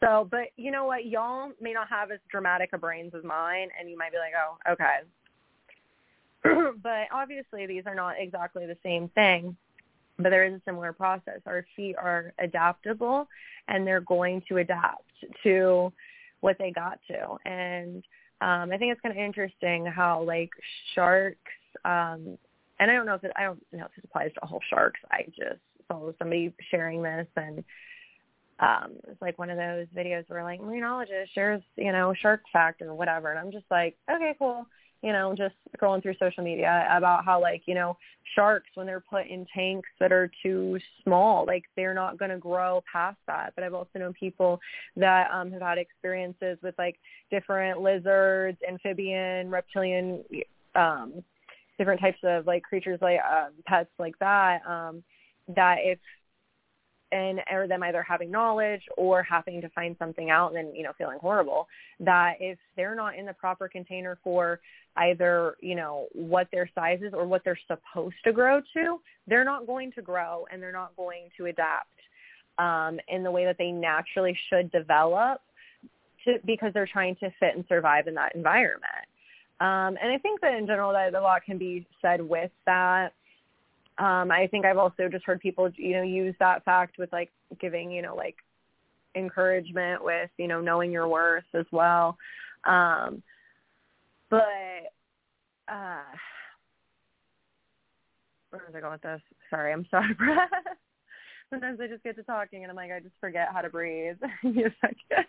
[0.00, 1.06] So, but you know what?
[1.06, 4.32] Y'all may not have as dramatic a brains as mine, and you might be like,
[4.36, 5.00] oh, okay.
[6.82, 9.56] but obviously, these are not exactly the same thing
[10.18, 11.40] but there is a similar process.
[11.46, 13.28] Our feet are adaptable
[13.68, 15.04] and they're going to adapt
[15.44, 15.92] to
[16.40, 17.36] what they got to.
[17.48, 18.04] And
[18.40, 20.50] um, I think it's kind of interesting how like
[20.94, 21.38] sharks,
[21.84, 22.36] um,
[22.80, 25.00] and I don't know if it, I don't know if this applies to all sharks.
[25.10, 27.64] I just saw somebody sharing this and
[28.60, 32.82] um, it's like one of those videos where like marinologist shares, you know, shark fact
[32.82, 33.30] or whatever.
[33.30, 34.66] And I'm just like, okay, cool
[35.02, 37.96] you know, just scrolling through social media about how like, you know,
[38.34, 42.38] sharks when they're put in tanks that are too small, like they're not going to
[42.38, 43.52] grow past that.
[43.54, 44.60] But I've also known people
[44.96, 46.96] that um have had experiences with like
[47.30, 50.24] different lizards, amphibian, reptilian
[50.74, 51.22] um
[51.78, 55.02] different types of like creatures like uh, pets like that um
[55.54, 55.98] that if
[57.12, 60.82] and or them either having knowledge or having to find something out and then you
[60.82, 61.66] know feeling horrible
[62.00, 64.60] that if they're not in the proper container for
[64.96, 69.44] either you know what their size is or what they're supposed to grow to they're
[69.44, 71.88] not going to grow and they're not going to adapt
[72.58, 75.40] um, in the way that they naturally should develop
[76.24, 79.06] to, because they're trying to fit and survive in that environment.
[79.60, 83.12] Um, and i think that in general that a lot can be said with that
[83.98, 87.30] um, I think I've also just heard people, you know, use that fact with like
[87.60, 88.36] giving, you know, like
[89.16, 92.16] encouragement with, you know, knowing your worth as well.
[92.64, 93.22] Um,
[94.30, 94.92] but
[95.66, 96.02] uh,
[98.50, 99.20] where was I going with this?
[99.50, 100.48] Sorry, I'm so out of breath.
[101.50, 104.16] Sometimes I just get to talking and I'm like, I just forget how to breathe.
[104.44, 105.26] a second.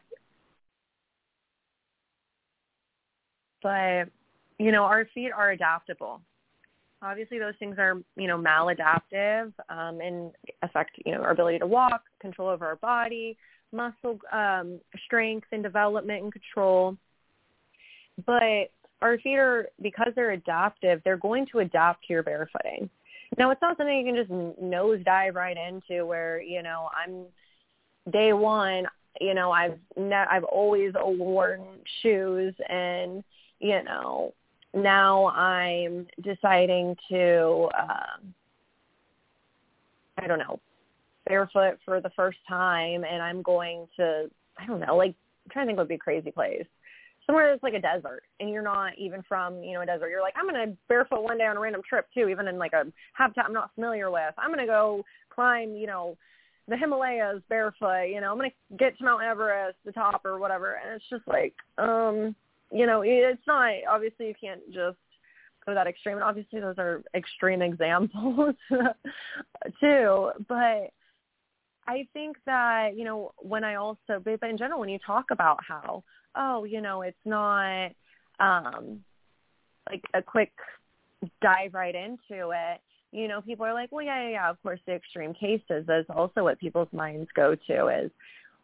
[3.64, 4.10] But,
[4.64, 6.22] you know, our feet are adaptable
[7.02, 10.32] obviously those things are you know maladaptive um, and
[10.62, 13.38] affect you know our ability to walk, control over our body,
[13.72, 16.98] muscle um, strength and development and control.
[18.26, 22.90] But our feet are because they're adaptive, they're going to adapt to your barefooting.
[23.38, 27.26] Now it's not something you can just nose dive right into where you know I'm
[28.12, 28.86] day one.
[29.22, 31.62] You know I've ne- I've always worn
[32.02, 33.24] shoes and
[33.60, 34.34] you know
[34.74, 38.34] now I'm deciding to, um,
[40.18, 40.60] I don't know,
[41.26, 45.66] barefoot for the first time, and I'm going to, I don't know, like I'm trying
[45.66, 46.66] to think what would be a crazy place.
[47.26, 50.10] Somewhere that's like a desert, and you're not even from, you know, a desert.
[50.10, 52.74] You're like, I'm gonna barefoot one day on a random trip too, even in like
[52.74, 54.34] a habitat I'm not familiar with.
[54.38, 56.18] I'm gonna go climb, you know,
[56.68, 58.06] the Himalayas barefoot.
[58.06, 60.80] You know, I'm gonna get to Mount Everest, the top or whatever.
[60.84, 62.36] And it's just like, um,
[62.72, 64.98] you know, it's not obviously you can't just
[65.66, 66.16] go that extreme.
[66.16, 68.56] And obviously, those are extreme examples
[69.80, 70.32] too.
[70.48, 70.92] But
[71.88, 75.60] I think that you know when I also, but in general, when you talk about
[75.68, 76.04] how,
[76.36, 77.92] oh, you know, it's not
[78.40, 79.04] um
[79.90, 80.52] like a quick
[81.42, 84.80] dive right into it you know, people are like, well, yeah, yeah, yeah, of course,
[84.86, 88.12] the extreme cases is also what people's minds go to is,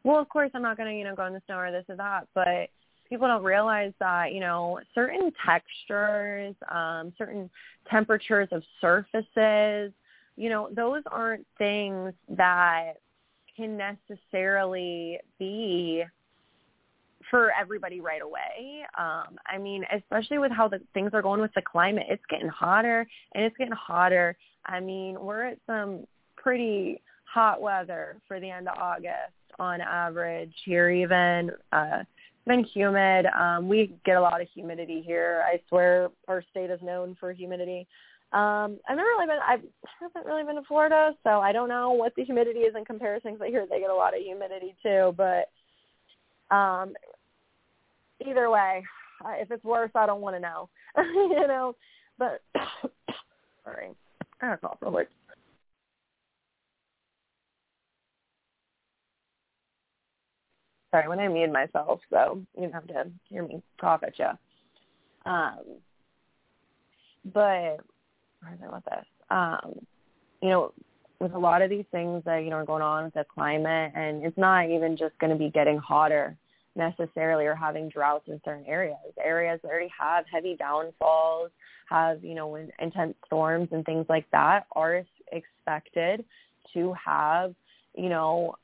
[0.03, 1.85] well, of course, I'm not going to, you know, go in the snow or this
[1.89, 2.27] or that.
[2.35, 2.69] But
[3.09, 7.49] people don't realize that, you know, certain textures, um, certain
[7.89, 9.91] temperatures of surfaces,
[10.37, 12.93] you know, those aren't things that
[13.55, 16.03] can necessarily be
[17.29, 18.83] for everybody right away.
[18.97, 22.49] Um, I mean, especially with how the things are going with the climate, it's getting
[22.49, 24.37] hotter and it's getting hotter.
[24.65, 30.53] I mean, we're at some pretty hot weather for the end of August on average
[30.65, 31.51] here even.
[31.71, 32.03] Uh,
[32.45, 33.25] been humid.
[33.27, 35.43] Um, we get a lot of humidity here.
[35.45, 37.87] I swear our state is known for humidity.
[38.33, 39.39] Um, I've never really been.
[39.41, 39.57] I
[39.99, 43.33] haven't really been to Florida, so I don't know what the humidity is in comparison.
[43.33, 45.15] Because I hear they get a lot of humidity too.
[45.15, 45.49] But
[46.55, 46.93] um,
[48.25, 48.83] either way,
[49.39, 50.69] if it's worse, I don't want to know.
[50.97, 51.75] you know,
[52.17, 52.41] but
[53.63, 53.91] sorry,
[54.41, 55.09] I have cough real quick.
[60.91, 64.29] Sorry, when I mute myself, so you don't have to hear me cough at you.
[65.29, 65.59] Um,
[67.33, 67.79] but
[68.41, 69.05] where is I with this?
[69.29, 69.85] Um,
[70.41, 70.73] you know,
[71.19, 73.91] with a lot of these things that you know are going on with the climate,
[73.95, 76.37] and it's not even just going to be getting hotter
[76.75, 78.97] necessarily or having droughts in certain areas.
[79.23, 81.51] Areas that already have heavy downfalls,
[81.89, 86.25] have, you know, intense storms and things like that are expected
[86.73, 87.55] to have,
[87.95, 88.55] you know,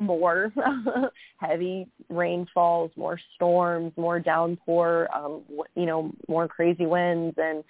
[0.00, 0.52] more
[1.38, 5.42] heavy rainfalls, more storms, more downpour, um,
[5.74, 7.64] you know, more crazy winds and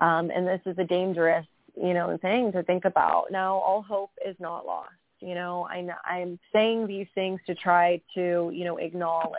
[0.00, 3.26] um and this is a dangerous, you know, thing to think about.
[3.30, 8.00] Now all hope is not lost you know I, i'm saying these things to try
[8.14, 9.34] to you know acknowledge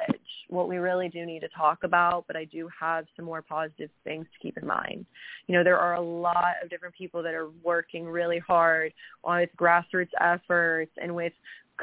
[0.49, 3.89] what we really do need to talk about but i do have some more positive
[4.03, 5.05] things to keep in mind
[5.47, 9.39] you know there are a lot of different people that are working really hard on
[9.39, 11.33] with grassroots efforts and with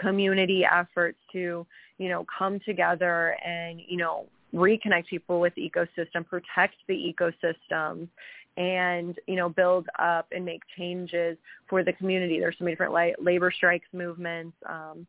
[0.01, 1.67] community efforts to
[1.99, 8.09] you know come together and you know reconnect people with the ecosystem protect the ecosystems
[8.57, 11.37] and you know build up and make changes
[11.69, 12.39] for the community.
[12.39, 15.07] There's so many different la- labor strikes movements um,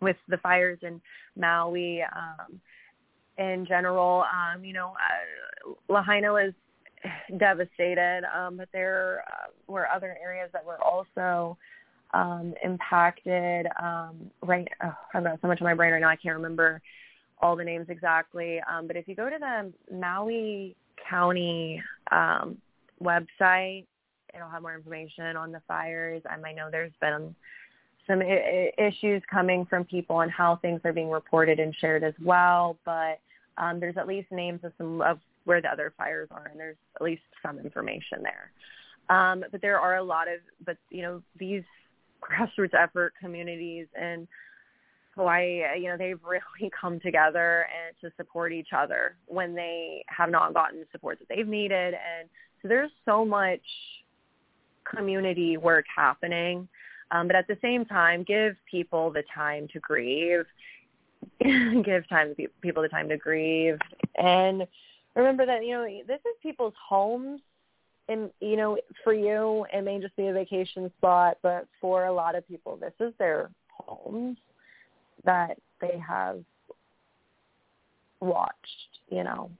[0.00, 1.00] with the fires in
[1.36, 2.02] Maui.
[2.02, 2.60] Um,
[3.36, 6.52] in general, um, you know, uh, Lahaina was
[7.38, 11.56] devastated, um, but there uh, were other areas that were also
[12.14, 13.66] um, impacted.
[13.82, 16.80] Um, right, oh, I've got so much in my brain right now, I can't remember
[17.42, 18.60] all the names exactly.
[18.70, 20.76] Um, but if you go to the Maui
[21.08, 22.56] County um,
[23.02, 23.84] website.
[24.34, 26.22] It'll have more information on the fires.
[26.28, 27.34] I know there's been
[28.06, 32.14] some I- issues coming from people on how things are being reported and shared as
[32.22, 33.20] well, but
[33.56, 36.76] um, there's at least names of some of where the other fires are, and there's
[36.96, 38.50] at least some information there.
[39.14, 41.62] Um, but there are a lot of, but you know, these
[42.24, 44.26] grassroots effort communities and
[45.14, 50.30] Hawaii, you know, they've really come together and to support each other when they have
[50.30, 52.28] not gotten the support that they've needed and
[52.64, 53.60] so there's so much
[54.84, 56.66] community work happening.
[57.10, 60.44] Um, but at the same time, give people the time to grieve.
[61.40, 63.78] give time people the time to grieve,
[64.16, 64.66] and
[65.14, 67.40] remember that you know this is people's homes,
[68.08, 72.12] and you know for you it may just be a vacation spot, but for a
[72.12, 74.36] lot of people this is their homes
[75.24, 76.40] that they have
[78.20, 78.54] watched.
[79.08, 79.50] You know,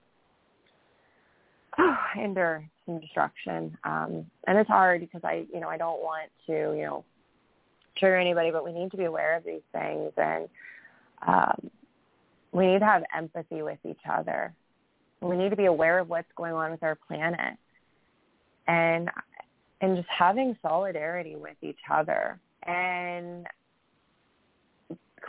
[2.17, 3.77] endure some destruction.
[3.85, 7.05] Um, and it's hard because I, you know, I don't want to, you know,
[7.97, 10.49] trigger anybody, but we need to be aware of these things and
[11.27, 11.71] um,
[12.53, 14.53] we need to have empathy with each other.
[15.21, 17.57] We need to be aware of what's going on with our planet
[18.67, 19.11] and
[19.81, 22.39] and just having solidarity with each other.
[22.67, 23.47] And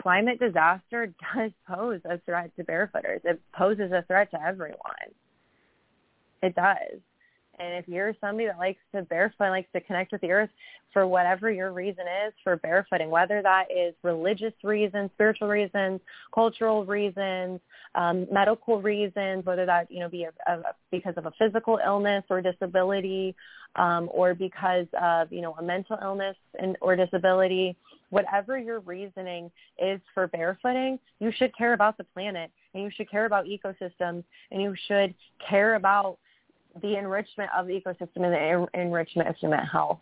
[0.00, 3.20] climate disaster does pose a threat to barefooters.
[3.24, 5.12] It poses a threat to everyone.
[6.42, 7.00] It does.
[7.58, 10.50] And if you're somebody that likes to barefoot, likes to connect with the earth
[10.92, 16.00] for whatever your reason is for barefooting, whether that is religious reasons, spiritual reasons,
[16.34, 17.60] cultural reasons,
[17.94, 22.24] um, medical reasons, whether that you know be a, a, because of a physical illness
[22.30, 23.34] or disability,
[23.76, 27.76] um, or because of you know a mental illness and or disability,
[28.10, 33.10] whatever your reasoning is for barefooting, you should care about the planet and you should
[33.10, 35.14] care about ecosystems and you should
[35.48, 36.18] care about
[36.82, 40.00] the enrichment of the ecosystem and the enrichment of human health.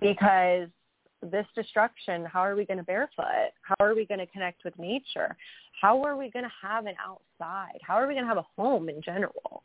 [0.00, 0.68] Because
[1.22, 3.52] this destruction, how are we going to barefoot?
[3.62, 5.36] How are we going to connect with nature?
[5.80, 7.78] How are we going to have an outside?
[7.82, 9.62] How are we going to have a home in general?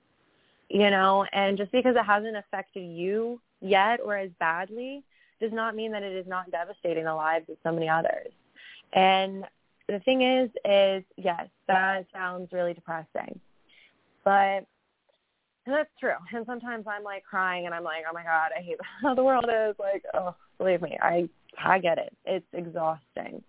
[0.69, 5.03] You know, and just because it hasn't affected you yet or as badly
[5.39, 8.31] does not mean that it is not devastating the lives of so many others.
[8.93, 9.45] And
[9.87, 13.39] the thing is, is yes, that sounds really depressing,
[14.23, 14.65] but
[15.73, 16.13] that's true.
[16.33, 19.23] And sometimes I'm like crying and I'm like, oh my God, I hate how the
[19.23, 19.75] world is.
[19.79, 21.29] Like, oh, believe me, I
[21.63, 22.15] I get it.
[22.25, 23.43] It's exhausting.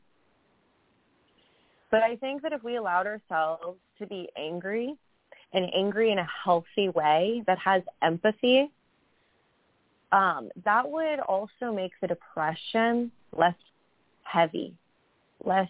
[1.91, 4.95] But I think that if we allowed ourselves to be angry
[5.53, 8.71] and angry in a healthy way that has empathy,
[10.13, 13.55] um, that would also make the depression less
[14.23, 14.75] heavy,
[15.45, 15.69] less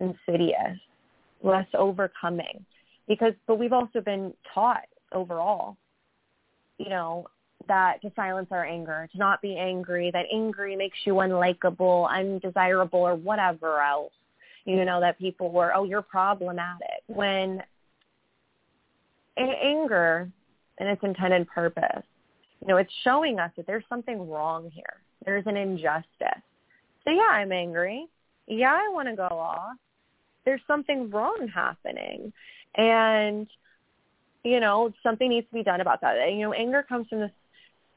[0.00, 0.78] insidious,
[1.42, 2.64] less overcoming.
[3.08, 5.76] Because, but we've also been taught overall,
[6.78, 7.26] you know,
[7.68, 13.00] that to silence our anger, to not be angry, that angry makes you unlikable, undesirable,
[13.00, 14.12] or whatever else.
[14.64, 17.02] You know, that people were, oh, you're problematic.
[17.06, 17.62] When
[19.36, 20.28] anger
[20.78, 22.02] and its intended purpose,
[22.60, 25.02] you know, it's showing us that there's something wrong here.
[25.24, 26.42] There's an injustice.
[27.04, 28.06] So yeah, I'm angry.
[28.48, 29.76] Yeah, I want to go off.
[30.44, 32.32] There's something wrong happening.
[32.76, 33.46] And
[34.46, 36.32] you know, something needs to be done about that.
[36.32, 37.32] You know, anger comes from this,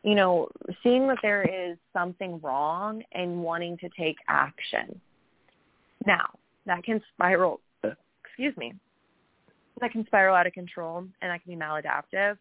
[0.04, 0.50] you know,
[0.82, 5.00] seeing that there is something wrong and wanting to take action.
[6.08, 6.30] Now,
[6.66, 8.74] that can spiral, excuse me,
[9.80, 12.38] that can spiral out of control and that can be maladaptive,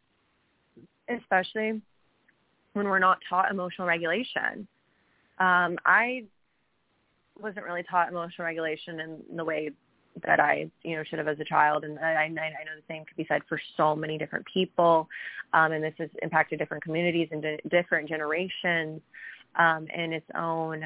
[1.08, 1.82] especially
[2.72, 4.66] when we're not taught emotional regulation.
[5.38, 6.24] Um, I
[7.38, 9.70] wasn't really taught emotional regulation in the way
[10.26, 11.84] that I, you know, should have as a child.
[11.84, 15.08] And I, I know the same could be said for so many different people.
[15.52, 19.00] Um, and this has impacted different communities and di- different generations
[19.56, 20.84] um, in its own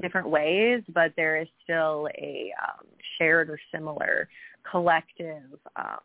[0.00, 2.86] different ways, but there is still a um,
[3.18, 4.28] shared or similar
[4.68, 5.42] collective
[5.76, 6.00] um,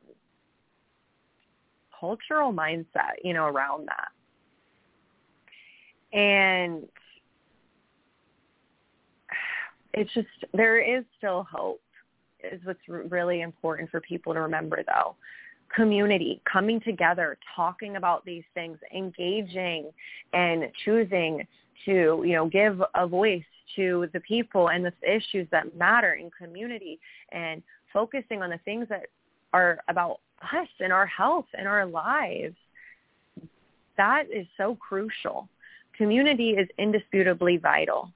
[2.00, 4.10] cultural mindset, you know, around that.
[6.18, 6.88] And
[9.94, 11.82] it's just, there is still hope
[12.44, 15.16] is what's really important for people to remember though.
[15.76, 19.92] Community coming together talking about these things engaging
[20.34, 21.46] and choosing
[21.86, 23.44] to you know give a voice
[23.76, 27.00] to the people and the issues that matter in community
[27.32, 27.62] and
[27.94, 29.06] focusing on the things that
[29.54, 30.20] are about
[30.54, 32.56] us and our health and our lives.
[33.98, 35.50] That is so crucial.
[35.98, 38.12] Community is indisputably vital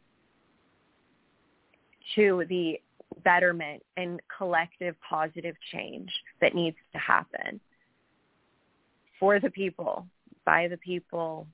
[2.16, 2.80] to the
[3.24, 6.12] betterment and collective positive change
[6.42, 7.60] that needs to happen
[9.20, 10.06] for the people,
[10.46, 11.48] by the people,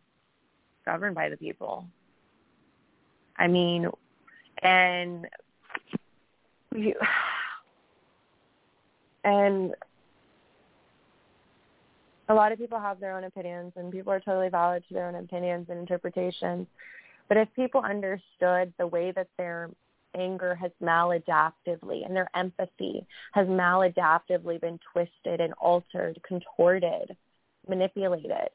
[0.86, 1.86] governed by the people.
[3.38, 3.88] I mean,
[4.64, 5.28] and
[6.76, 6.94] you,
[9.24, 9.74] and
[12.28, 15.08] a lot of people have their own opinions and people are totally valid to their
[15.08, 16.68] own opinions and interpretations.
[17.28, 19.70] But if people understood the way that their
[20.16, 27.16] anger has maladaptively and their empathy has maladaptively been twisted and altered, contorted,
[27.68, 28.50] manipulated,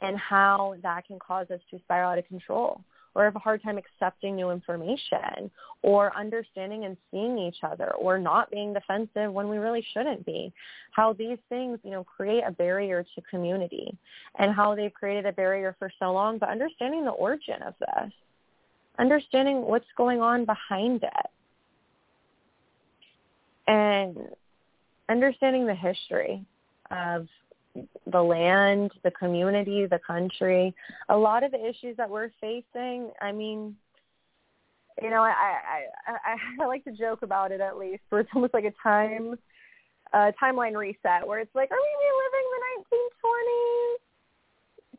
[0.00, 2.80] and how that can cause us to spiral out of control
[3.14, 5.50] or have a hard time accepting new information
[5.82, 10.52] or understanding and seeing each other or not being defensive when we really shouldn't be.
[10.90, 13.96] How these things, you know, create a barrier to community
[14.38, 18.12] and how they've created a barrier for so long, but understanding the origin of this
[18.98, 21.30] understanding what's going on behind it
[23.66, 24.16] and
[25.08, 26.44] understanding the history
[26.90, 27.26] of
[28.12, 30.74] the land, the community, the country,
[31.08, 33.10] a lot of the issues that we're facing.
[33.20, 33.74] I mean,
[35.02, 35.32] you know, I
[36.06, 38.72] I I, I like to joke about it at least, where it's almost like a
[38.82, 39.36] time
[40.12, 42.60] uh, timeline reset, where it's like, are we reliving the
[43.40, 43.98] 1920s?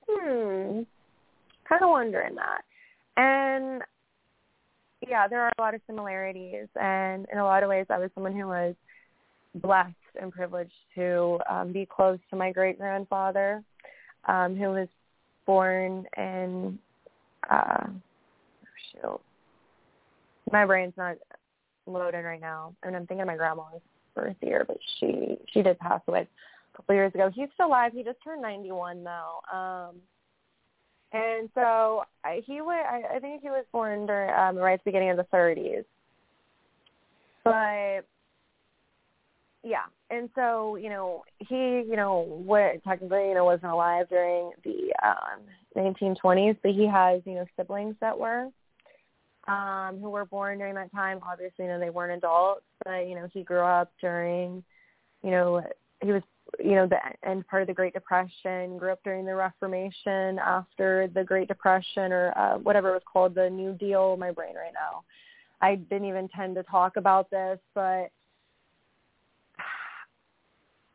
[0.08, 0.84] Hmm,
[1.70, 2.65] kind of wondering that.
[3.18, 3.82] And
[5.08, 8.10] yeah, there are a lot of similarities, and in a lot of ways, I was
[8.14, 8.76] someone who was
[9.56, 13.64] blessed and privileged to um, be close to my great grandfather,
[14.28, 14.88] um, who was
[15.46, 16.80] born in.
[17.50, 17.88] Uh,
[18.92, 19.22] shoot,
[20.52, 21.18] my brain's not
[21.86, 23.82] loading right now, I and I'm thinking my grandma's
[24.16, 26.28] birth year, but she she did pass away
[26.74, 27.30] a couple years ago.
[27.34, 27.92] He's still alive.
[27.94, 29.58] He just turned 91 though.
[29.58, 29.96] Um,
[31.16, 34.84] and so I, he was, I, I think he was born during um, right at
[34.84, 35.86] the beginning of the 30s.
[37.44, 38.06] But
[39.64, 44.52] yeah, and so you know he you know what technically you know wasn't alive during
[44.64, 45.42] the um
[45.76, 48.50] 1920s, but he has you know siblings that were
[49.48, 51.20] um who were born during that time.
[51.28, 54.64] Obviously, you know they weren't adults, but you know he grew up during
[55.24, 55.64] you know
[56.02, 56.24] he was
[56.60, 61.10] you know the end part of the Great Depression, grew up during the Reformation, after
[61.14, 64.18] the Great Depression or uh, whatever it was called, the New Deal.
[64.18, 65.04] My brain right now.
[65.62, 68.12] I didn't even tend to talk about this, but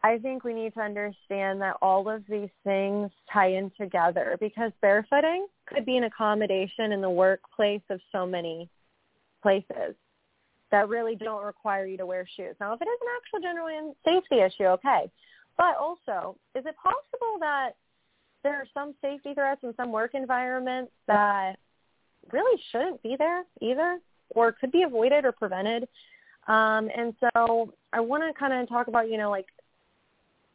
[0.03, 4.73] I think we need to understand that all of these things tie in together because
[4.83, 8.69] barefooting could be an accommodation in the workplace of so many
[9.43, 9.95] places
[10.71, 12.55] that really don't require you to wear shoes.
[12.61, 15.11] Now, if it is an actual genuine safety issue, okay.
[15.61, 17.73] But also, is it possible that
[18.43, 21.57] there are some safety threats in some work environments that
[22.33, 23.99] really shouldn't be there either
[24.31, 25.87] or could be avoided or prevented?
[26.49, 29.49] Um, and so I want to kind of talk about, you know, like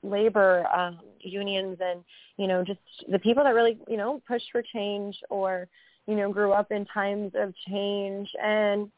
[0.01, 2.03] labor um, unions and
[2.38, 2.80] you know just
[3.12, 5.68] the people that really you know push for change or
[6.08, 8.91] you know grew up in times of change and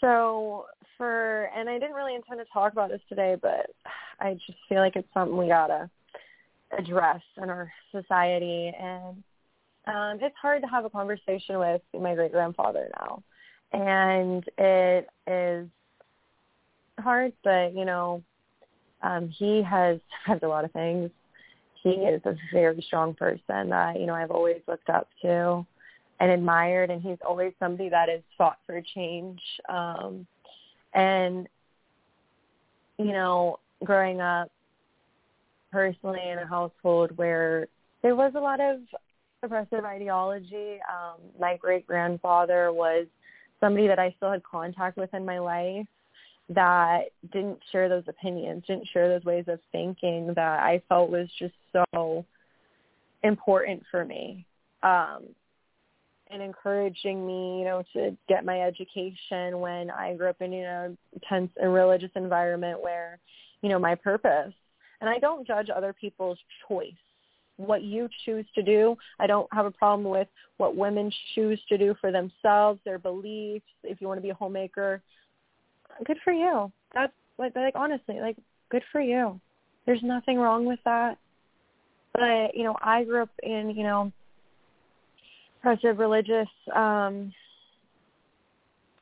[0.00, 0.66] so
[0.96, 3.70] for and I didn't really intend to talk about this today but
[4.22, 5.90] I just feel like it's something we gotta
[6.78, 9.22] address in our society and
[9.86, 13.22] um it's hard to have a conversation with my great grandfather now
[13.72, 15.68] and it is
[16.98, 18.22] hard but you know
[19.02, 21.10] um, he has had a lot of things.
[21.82, 25.66] He is a very strong person that, you know, I've always looked up to
[26.20, 29.40] and admired and he's always somebody that has fought for change.
[29.68, 30.26] Um,
[30.94, 31.48] and,
[32.98, 34.50] you know, growing up
[35.70, 37.66] personally in a household where
[38.02, 38.80] there was a lot of
[39.42, 43.06] oppressive ideology, um, my great grandfather was
[43.60, 45.86] somebody that I still had contact with in my life
[46.48, 51.28] that didn't share those opinions, didn't share those ways of thinking that I felt was
[51.38, 52.24] just so
[53.22, 54.44] important for me.
[54.82, 55.26] Um,
[56.30, 60.62] and encouraging me, you know, to get my education when I grew up in, you
[60.62, 60.96] know,
[61.28, 63.18] tense and religious environment where,
[63.62, 64.52] you know, my purpose.
[65.00, 66.38] And I don't judge other people's
[66.68, 66.92] choice.
[67.56, 71.78] What you choose to do, I don't have a problem with what women choose to
[71.78, 73.66] do for themselves, their beliefs.
[73.82, 75.02] If you want to be a homemaker,
[76.04, 76.72] good for you.
[76.94, 78.36] That's like like honestly, like
[78.70, 79.40] good for you.
[79.86, 81.18] There's nothing wrong with that.
[82.14, 84.12] But, you know, I grew up in, you know,
[85.58, 87.32] oppressive religious um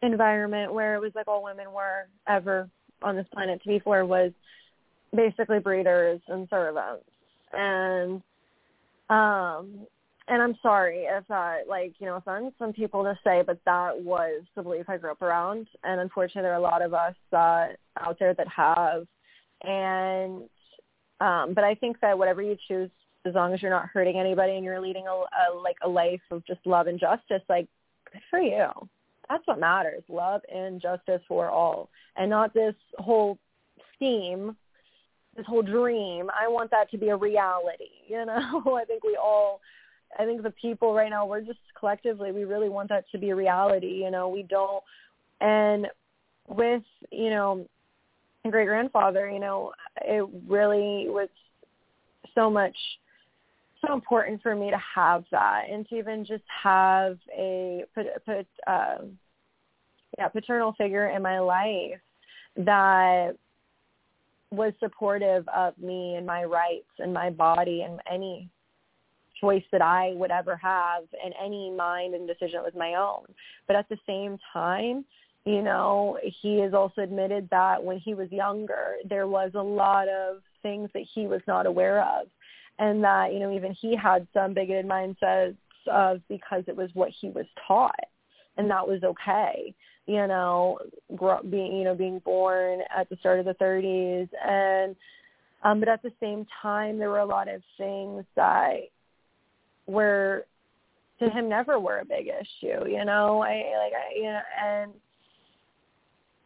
[0.03, 2.69] environment where it was like all women were ever
[3.03, 4.33] on this planet to be for was
[5.15, 7.05] basically breeders and servants.
[7.53, 8.23] And
[9.09, 9.87] um
[10.31, 14.01] and I'm sorry if that like you know offends some people to say, but that
[14.01, 17.17] was the belief I grew up around, and unfortunately there are a lot of us
[17.33, 17.67] uh,
[17.99, 19.07] out there that have,
[19.63, 20.49] and
[21.21, 22.91] um, but I think that whatever you choose,
[23.27, 26.23] as long as you're not hurting anybody and you're leading a, a like a life
[26.31, 27.67] of just love and justice, like
[28.13, 28.69] good for you.
[29.31, 33.39] That's what matters, love and justice for all, and not this whole
[33.95, 34.57] scheme
[35.37, 36.29] this whole dream.
[36.39, 37.85] I want that to be a reality.
[38.11, 39.61] You know, I think we all
[40.19, 43.31] I think the people right now, we're just collectively, we really want that to be
[43.31, 44.03] a reality.
[44.03, 44.83] You know, we don't,
[45.41, 45.87] and
[46.49, 47.65] with, you know,
[48.51, 49.73] great grandfather, you know,
[50.03, 51.29] it really was
[52.35, 52.75] so much,
[53.87, 58.47] so important for me to have that and to even just have a, put, put,
[58.67, 58.99] uh,
[60.19, 62.01] yeah, paternal figure in my life
[62.57, 63.37] that
[64.51, 68.49] was supportive of me and my rights and my body and any
[69.41, 73.25] choice that I would ever have in any mind and decision was my own.
[73.67, 75.05] But at the same time,
[75.45, 80.09] you know, he has also admitted that when he was younger, there was a lot
[80.09, 82.27] of things that he was not aware of.
[82.81, 85.57] And that, you know, even he had some bigoted mindsets
[85.87, 87.95] of because it was what he was taught.
[88.57, 89.75] And that was okay,
[90.07, 90.79] you know,
[91.49, 94.29] being, you know, being born at the start of the 30s.
[94.45, 94.97] And,
[95.63, 98.81] um, but at the same time, there were a lot of things that
[99.87, 100.47] were
[101.21, 103.43] to him never were a big issue, you know.
[103.43, 104.93] I like I you know and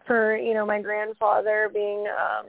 [0.07, 2.47] for, you know, my grandfather being um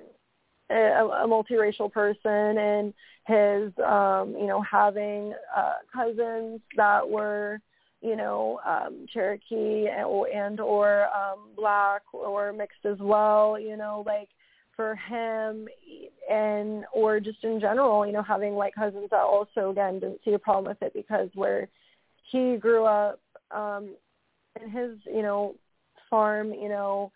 [0.71, 2.93] a, a multiracial person and
[3.25, 7.59] his um, you know, having uh cousins that were
[8.05, 14.03] you know, um, Cherokee and, and or um, black or mixed as well, you know,
[14.05, 14.29] like
[14.75, 15.67] for him
[16.29, 20.33] and or just in general, you know, having white cousins that also again didn't see
[20.33, 21.67] a problem with it because where
[22.31, 23.19] he grew up
[23.49, 23.95] um
[24.61, 25.55] in his, you know,
[26.09, 27.11] farm, you know,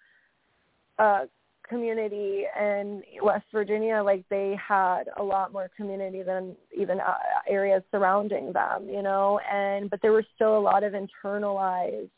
[0.98, 1.26] uh
[1.70, 7.14] community in West Virginia, like they had a lot more community than even uh,
[7.48, 12.10] areas surrounding them, you know, and but there were still a lot of internalized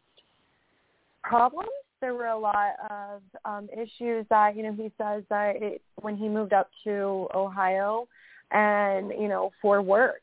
[1.23, 1.69] problems.
[1.99, 6.17] There were a lot of um, issues that, you know, he says that it, when
[6.17, 8.07] he moved up to Ohio
[8.49, 10.21] and, you know, for work,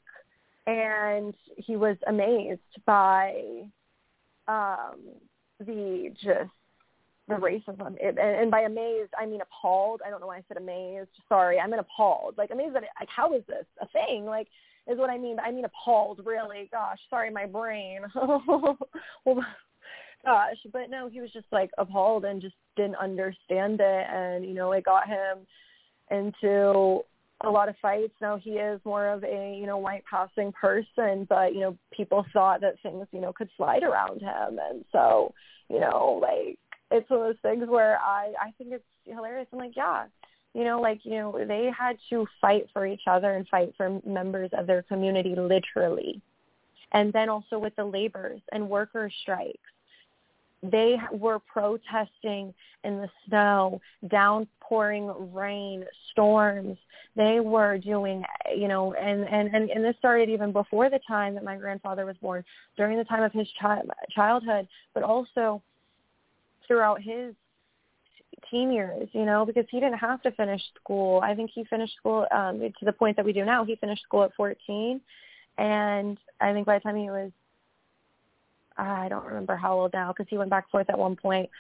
[0.66, 3.62] and he was amazed by
[4.48, 4.96] um,
[5.60, 6.50] the just
[7.28, 7.96] the racism.
[8.00, 10.00] It, and, and by amazed, I mean appalled.
[10.04, 11.10] I don't know why I said amazed.
[11.28, 12.36] Sorry, I mean appalled.
[12.38, 14.24] Like amazed that like how is this a thing?
[14.24, 14.48] Like
[14.86, 15.36] is what I mean.
[15.38, 16.20] I mean appalled.
[16.24, 18.00] Really, gosh, sorry, my brain.
[18.14, 19.44] well,
[20.24, 24.54] gosh, but no, he was just like appalled and just didn't understand it, and you
[24.54, 25.46] know, it got him
[26.10, 27.02] into
[27.44, 28.14] a lot of fights.
[28.20, 32.26] Now he is more of a, you know, white passing person, but, you know, people
[32.32, 34.58] thought that things, you know, could slide around him.
[34.58, 35.34] And so,
[35.68, 36.58] you know, like
[36.90, 39.46] it's one of those things where I I think it's hilarious.
[39.52, 40.06] I'm like, yeah,
[40.54, 44.00] you know, like you know, they had to fight for each other and fight for
[44.06, 46.20] members of their community literally,
[46.92, 49.58] and then also with the laborers and worker strikes.
[50.60, 56.76] They were protesting in the snow, downpouring rain, storms.
[57.14, 58.24] They were doing,
[58.56, 62.04] you know, and, and, and, and this started even before the time that my grandfather
[62.04, 62.44] was born,
[62.76, 65.62] during the time of his chi- childhood, but also
[66.68, 67.34] throughout his
[68.50, 71.20] teen years, you know, because he didn't have to finish school.
[71.22, 73.64] I think he finished school um, to the point that we do now.
[73.64, 75.00] He finished school at 14,
[75.56, 77.32] and I think by the time he was,
[78.76, 81.50] I don't remember how old now because he went back forth at one point.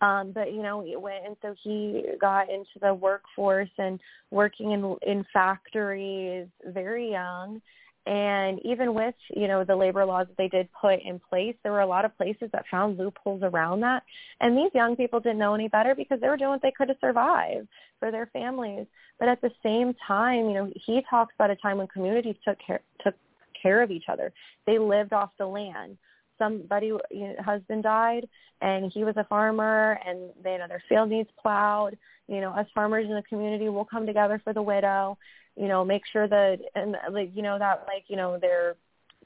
[0.00, 3.98] Um, but you know, he went and so he got into the workforce and
[4.30, 7.60] working in in factories very young
[8.08, 11.72] and even with, you know, the labor laws that they did put in place, there
[11.72, 14.02] were a lot of places that found loopholes around that.
[14.40, 16.88] And these young people didn't know any better because they were doing what they could
[16.88, 17.68] to survive
[18.00, 18.86] for their families.
[19.18, 22.56] But at the same time, you know, he talks about a time when communities took
[22.66, 23.14] care, took
[23.62, 24.32] care of each other.
[24.66, 25.98] They lived off the land.
[26.38, 28.26] Somebody, you know, husband died,
[28.62, 31.98] and he was a farmer, and they, you know, their field needs plowed.
[32.26, 35.18] You know, us farmers in the community will come together for the widow
[35.58, 38.76] you know, make sure that and like you know that like you know their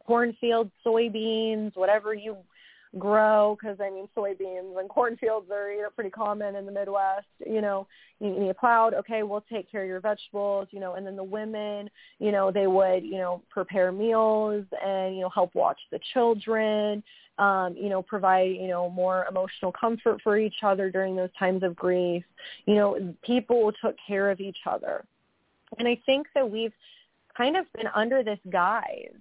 [0.06, 2.36] cornfields, soybeans, whatever you
[2.98, 7.26] grow because I mean soybeans and cornfields are you know pretty common in the Midwest.
[7.44, 7.86] You know,
[8.18, 8.94] you, you need plowed.
[8.94, 10.68] Okay, we'll take care of your vegetables.
[10.70, 15.14] You know, and then the women, you know, they would you know prepare meals and
[15.14, 17.02] you know help watch the children.
[17.38, 21.62] Um, you know, provide you know more emotional comfort for each other during those times
[21.62, 22.24] of grief.
[22.66, 25.04] You know, people took care of each other
[25.78, 26.72] and I think that we've
[27.36, 29.14] kind of been under this guise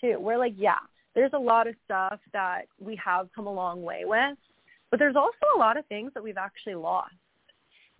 [0.00, 0.16] too.
[0.18, 0.78] We're like, yeah,
[1.14, 4.36] there's a lot of stuff that we have come a long way with,
[4.90, 7.14] but there's also a lot of things that we've actually lost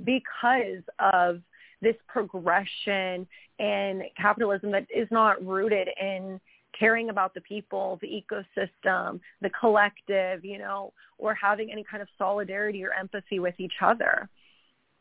[0.04, 1.40] because of
[1.80, 3.26] this progression
[3.58, 6.40] and capitalism that is not rooted in
[6.78, 12.08] caring about the people, the ecosystem, the collective, you know, or having any kind of
[12.16, 14.28] solidarity or empathy with each other.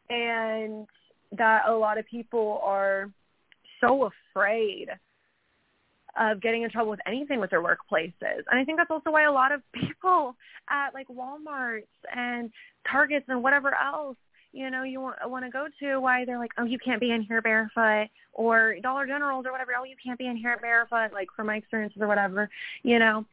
[0.09, 0.85] And
[1.37, 3.09] that a lot of people are
[3.79, 4.87] so afraid
[6.19, 8.43] of getting in trouble with anything with their workplaces.
[8.49, 10.35] And I think that's also why a lot of people
[10.69, 11.83] at like Walmarts
[12.15, 12.51] and
[12.89, 14.17] Targets and whatever else,
[14.53, 17.11] you know, you want, want to go to, why they're like, oh, you can't be
[17.11, 21.13] in here barefoot, or Dollar Generals or whatever, oh, you can't be in here barefoot,
[21.13, 22.49] like from my experiences or whatever,
[22.83, 23.25] you know,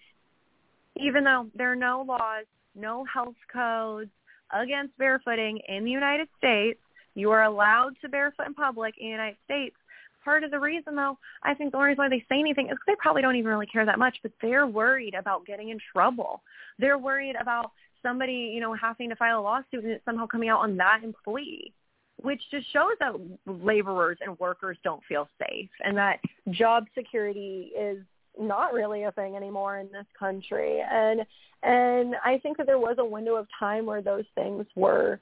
[0.96, 2.44] even though there are no laws,
[2.76, 4.10] no health codes
[4.52, 6.78] against barefooting in the United States,
[7.18, 9.76] you are allowed to barefoot in public in the United States.
[10.24, 12.72] Part of the reason, though, I think the only reason why they say anything is
[12.72, 15.78] because they probably don't even really care that much, but they're worried about getting in
[15.92, 16.42] trouble.
[16.78, 20.48] They're worried about somebody, you know, having to file a lawsuit and it somehow coming
[20.48, 21.72] out on that employee,
[22.20, 23.14] which just shows that
[23.46, 27.98] laborers and workers don't feel safe and that job security is
[28.38, 30.80] not really a thing anymore in this country.
[30.80, 31.22] And
[31.62, 35.18] and I think that there was a window of time where those things were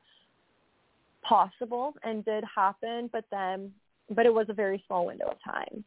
[1.29, 3.73] possible and did happen, but then
[4.11, 5.85] but it was a very small window of time.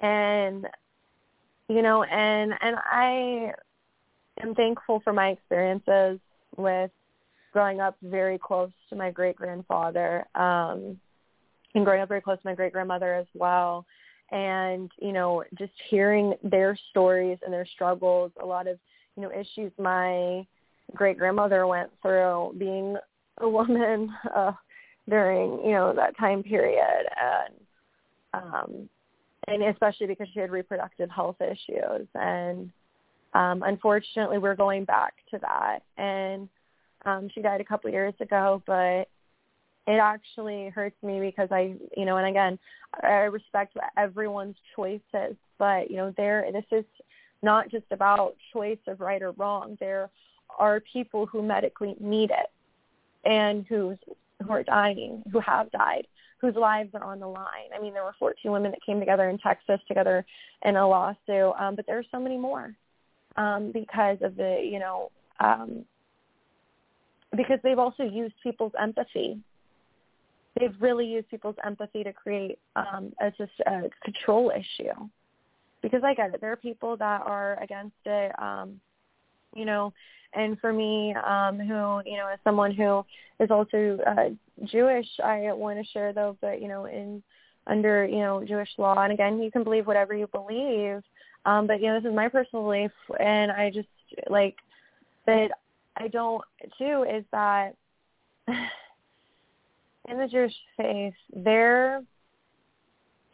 [0.00, 0.66] And
[1.68, 3.52] you know, and and I
[4.42, 6.18] am thankful for my experiences
[6.56, 6.90] with
[7.52, 10.98] growing up very close to my great grandfather, um,
[11.74, 13.86] and growing up very close to my great grandmother as well.
[14.32, 18.78] And, you know, just hearing their stories and their struggles, a lot of,
[19.16, 20.44] you know, issues my
[20.94, 22.96] great grandmother went through being
[23.38, 24.52] a woman uh,
[25.08, 27.54] during you know that time period, and
[28.32, 28.88] um,
[29.48, 32.70] and especially because she had reproductive health issues, and
[33.34, 35.80] um, unfortunately, we're going back to that.
[35.98, 36.48] And
[37.04, 39.08] um, she died a couple years ago, but
[39.86, 42.58] it actually hurts me because I, you know, and again,
[43.02, 46.84] I respect everyone's choices, but you know, there, this is
[47.42, 49.76] not just about choice of right or wrong.
[49.80, 50.08] There
[50.58, 52.50] are people who medically need it
[53.24, 53.98] and who's
[54.44, 56.06] who are dying, who have died,
[56.40, 57.70] whose lives are on the line.
[57.74, 60.24] I mean, there were 14 women that came together in Texas together
[60.64, 62.74] in a lawsuit, um, but there are so many more
[63.36, 65.10] um, because of the, you know,
[65.40, 65.84] um,
[67.36, 69.38] because they've also used people's empathy.
[70.58, 74.92] They've really used people's empathy to create um, a, just a control issue.
[75.82, 78.80] Because I get it, there are people that are against it, um,
[79.54, 79.92] you know,
[80.34, 83.04] and for me, um, who you know, as someone who
[83.40, 84.30] is also uh,
[84.64, 87.22] Jewish, I want to share though that you know, in
[87.66, 91.02] under you know Jewish law, and again, you can believe whatever you believe,
[91.46, 93.88] um, but you know, this is my personal belief, and I just
[94.28, 94.56] like
[95.26, 95.50] that.
[95.96, 96.42] I don't
[96.76, 97.76] too is that
[98.48, 102.02] in the Jewish faith there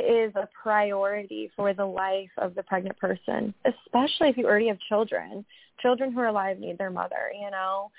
[0.00, 4.78] is a priority for the life of the pregnant person, especially if you already have
[4.88, 5.44] children.
[5.80, 7.90] Children who are alive need their mother, you know.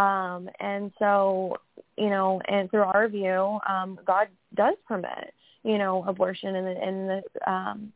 [0.00, 1.56] Um, and so,
[1.96, 6.88] you know, and through our view, um, God does permit, you know, abortion in the
[6.88, 7.92] in the um,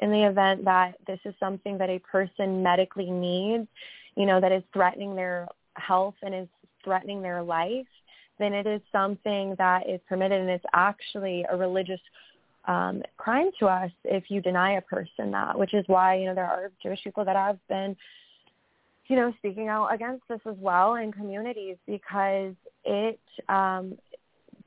[0.00, 3.68] in the event that this is something that a person medically needs,
[4.16, 6.48] you know, that is threatening their health and is
[6.84, 7.86] threatening their life,
[8.38, 12.00] then it is something that is permitted and it's actually a religious
[12.66, 16.34] um, crime to us if you deny a person that, which is why, you know,
[16.34, 17.96] there are Jewish people that have been,
[19.08, 22.54] you know, speaking out against this as well in communities because
[22.84, 23.98] it, um,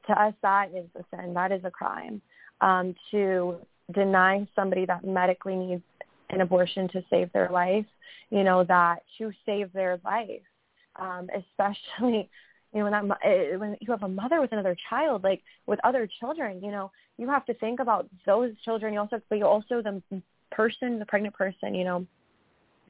[0.08, 1.34] to us, that is a sin.
[1.34, 2.22] That is a crime
[2.62, 3.56] um, to
[3.94, 5.84] deny somebody that medically needs
[6.30, 7.86] an abortion to save their life,
[8.30, 10.42] you know, that to save their life,
[10.98, 12.30] um, especially
[12.76, 15.80] you know, when that eh, when you have a mother with another child, like with
[15.86, 18.94] other children, you know, you have to think about those children.
[18.94, 20.02] You also, but you also the
[20.52, 22.06] person, the pregnant person, you know,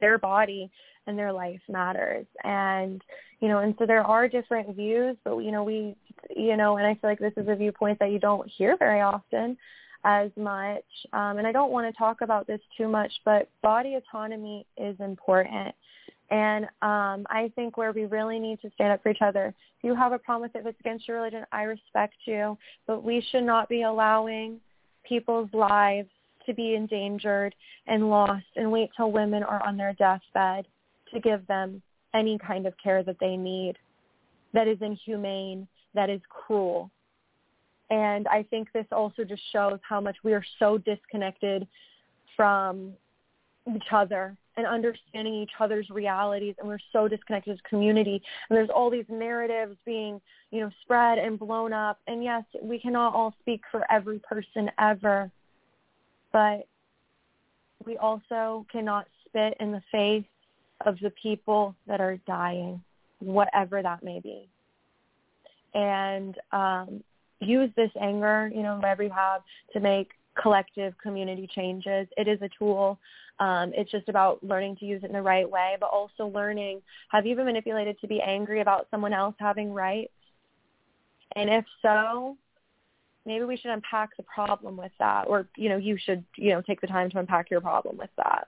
[0.02, 0.72] their body
[1.06, 2.26] and their life matters.
[2.44, 3.00] And
[3.42, 5.96] you know, and so there are different views, but you know, we,
[6.36, 9.02] you know, and I feel like this is a viewpoint that you don't hear very
[9.02, 9.56] often
[10.04, 10.84] as much.
[11.14, 14.96] Um, and I don't want to talk about this too much, but body autonomy is
[15.00, 15.76] important.
[16.32, 19.54] And um, I think where we really need to stand up for each other.
[19.78, 22.58] If you have a problem with it, if it's against your religion, I respect you.
[22.88, 24.60] But we should not be allowing
[25.08, 26.10] people's lives
[26.46, 27.54] to be endangered
[27.88, 30.66] and lost and wait till women are on their deathbed
[31.14, 31.82] to give them
[32.14, 33.78] any kind of care that they need
[34.56, 36.90] that is inhumane, that is cruel.
[37.92, 41.68] And I think this also just shows how much we are so disconnected
[42.36, 42.94] from
[43.76, 48.58] each other and understanding each other's realities and we're so disconnected as a community and
[48.58, 50.20] there's all these narratives being
[50.52, 54.70] you know spread and blown up and yes we cannot all speak for every person
[54.80, 55.30] ever
[56.32, 56.68] but
[57.86, 60.26] we also cannot spit in the face
[60.86, 62.82] of the people that are dying
[63.20, 64.48] whatever that may be
[65.74, 67.04] and um
[67.42, 69.42] use this anger you know whatever you have
[69.74, 72.08] to make collective community changes.
[72.18, 73.00] It is a tool.
[73.40, 76.82] Um, it's just about learning to use it in the right way, but also learning,
[77.10, 80.14] have you been manipulated to be angry about someone else having rights?
[81.36, 82.38] And if so,
[83.26, 86.62] maybe we should unpack the problem with that, or, you know, you should, you know,
[86.62, 88.48] take the time to unpack your problem with that.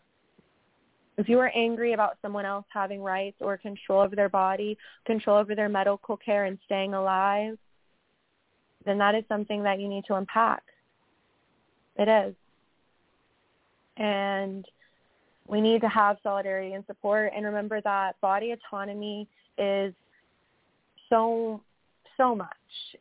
[1.18, 5.38] If you are angry about someone else having rights or control over their body, control
[5.38, 7.58] over their medical care and staying alive,
[8.86, 10.64] then that is something that you need to unpack.
[11.98, 12.36] It is.
[13.98, 14.64] And
[15.48, 19.28] we need to have solidarity and support and remember that body autonomy
[19.58, 19.94] is
[21.10, 21.62] so
[22.18, 22.48] so much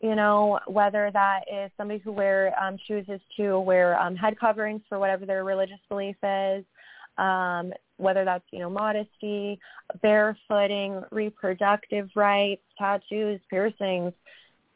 [0.01, 4.82] you know whether that is somebody who wear um chooses to wear um head coverings
[4.88, 6.64] for whatever their religious belief is
[7.18, 9.59] um whether that's you know modesty
[10.05, 14.12] barefooting reproductive rights tattoos piercings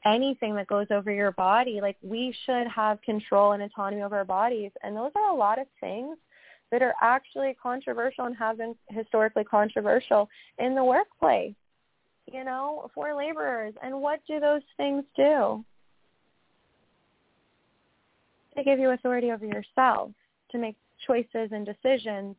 [0.06, 1.80] anything that goes over your body.
[1.80, 4.70] Like we should have control and autonomy over our bodies.
[4.82, 6.16] And those are a lot of things
[6.70, 11.54] that are actually controversial and have been historically controversial in the workplace,
[12.32, 13.74] you know, for laborers.
[13.82, 15.64] And what do those things do?
[18.54, 20.10] They give you authority over yourself
[20.52, 22.36] to make choices and decisions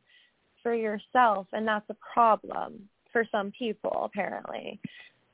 [0.62, 1.46] for yourself.
[1.52, 4.80] And that's a problem for some people, apparently.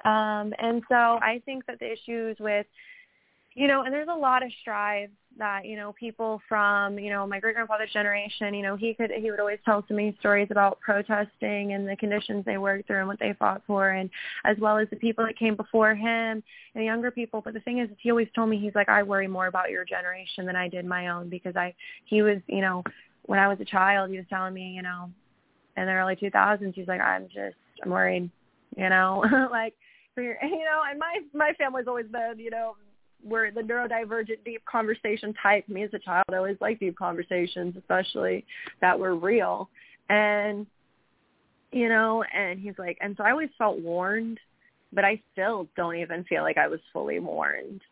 [0.05, 2.66] Um, and so I think that the issues with
[3.59, 7.26] you know, and there's a lot of strives that you know people from you know
[7.26, 10.48] my great grandfather's generation you know he could he would always tell to me stories
[10.50, 14.11] about protesting and the conditions they worked through and what they fought for and
[14.44, 16.42] as well as the people that came before him and
[16.74, 17.40] the younger people.
[17.40, 19.84] But the thing is he always told me he's like I worry more about your
[19.84, 22.82] generation than I did my own because I he was you know
[23.26, 25.11] when I was a child he was telling me you know
[25.76, 28.30] in the early 2000s he's like I'm just I'm worried
[28.76, 29.74] you know like
[30.14, 32.74] for your you know and my my family's always been you know
[33.25, 35.69] we're the neurodivergent deep conversation type.
[35.69, 38.45] Me as a child, I always liked deep conversations, especially
[38.81, 39.69] that were real.
[40.09, 40.66] And
[41.73, 44.41] you know, and he's like, and so I always felt warned,
[44.93, 47.83] but I still don't even feel like I was fully warned.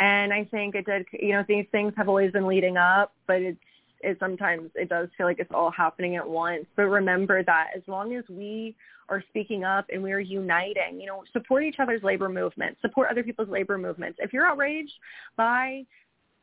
[0.00, 3.40] And I think it did, you know, these things have always been leading up, but
[3.40, 3.58] it's
[4.00, 6.66] it sometimes it does feel like it's all happening at once.
[6.76, 8.76] But remember that as long as we
[9.08, 13.22] are speaking up and we're uniting, you know, support each other's labor movements, support other
[13.22, 14.18] people's labor movements.
[14.20, 14.92] If you're outraged
[15.36, 15.84] by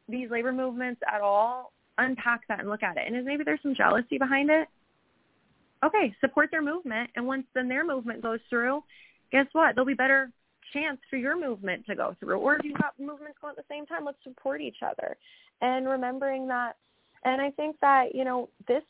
[0.07, 3.03] these labor movements at all, unpack that and look at it.
[3.07, 4.67] And maybe there's some jealousy behind it.
[5.83, 7.09] Okay, support their movement.
[7.15, 8.83] And once then their movement goes through,
[9.31, 9.75] guess what?
[9.75, 10.31] There'll be better
[10.73, 12.37] chance for your movement to go through.
[12.37, 15.17] Or if you've got movements going at the same time, let's support each other.
[15.61, 16.75] And remembering that
[17.23, 18.83] and I think that, you know, this,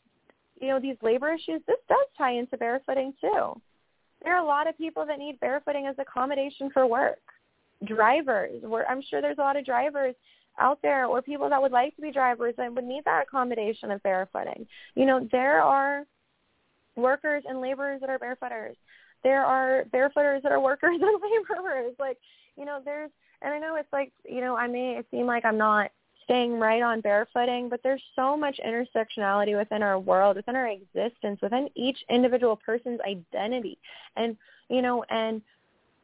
[0.62, 3.59] you know, these labor issues, this does tie into barefooting too.
[4.24, 7.20] There are a lot of people that need barefooting as accommodation for work.
[7.84, 10.14] Drivers, where I'm sure there's a lot of drivers
[10.59, 13.89] out there or people that would like to be drivers and would need that accommodation
[13.89, 14.68] of barefooting.
[14.93, 16.05] You know, there are
[16.95, 18.76] workers and laborers that are barefooters.
[19.24, 21.95] There are barefooters that are workers and laborers.
[21.99, 22.20] Like,
[22.55, 23.09] you know, there's
[23.41, 25.89] and I know it's like, you know, I may seem like I'm not
[26.32, 31.39] staying right on barefooting, but there's so much intersectionality within our world, within our existence,
[31.41, 33.77] within each individual person's identity.
[34.15, 34.38] And,
[34.69, 35.41] you know, and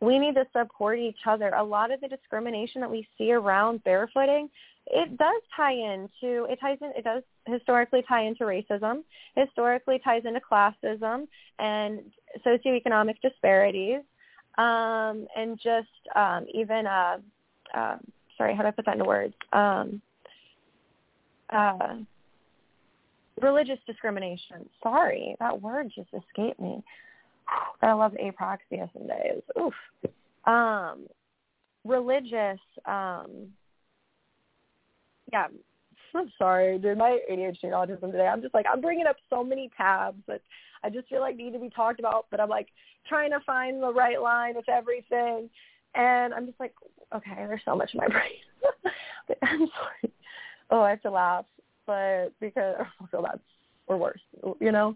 [0.01, 1.49] we need to support each other.
[1.55, 4.49] A lot of the discrimination that we see around barefooting,
[4.87, 9.03] it does tie into it ties in it does historically tie into racism,
[9.35, 11.27] historically ties into classism
[11.59, 11.99] and
[12.45, 14.01] socioeconomic disparities,
[14.57, 17.17] um, and just um, even uh,
[17.73, 17.97] uh,
[18.37, 19.33] sorry, how do I put that into words?
[19.51, 20.01] Um,
[21.51, 21.95] uh,
[23.41, 24.67] religious discrimination.
[24.81, 26.83] Sorry, that word just escaped me.
[27.81, 29.41] I love apraxia some days.
[29.59, 29.73] Oof.
[30.45, 31.07] Um,
[31.83, 32.59] religious.
[32.85, 33.47] Um,
[35.31, 35.47] yeah,
[36.15, 36.97] I'm sorry, dude.
[36.97, 38.27] My ADHD and autism today.
[38.27, 40.41] I'm just like I'm bringing up so many tabs that
[40.83, 42.27] I just feel like need to be talked about.
[42.31, 42.67] But I'm like
[43.07, 45.49] trying to find the right line with everything,
[45.95, 46.73] and I'm just like,
[47.13, 48.93] okay, there's so much in my brain.
[49.43, 50.13] I'm sorry
[50.69, 51.45] oh, I have to laugh,
[51.85, 53.39] but because I feel bad
[53.87, 54.21] or worse,
[54.59, 54.95] you know.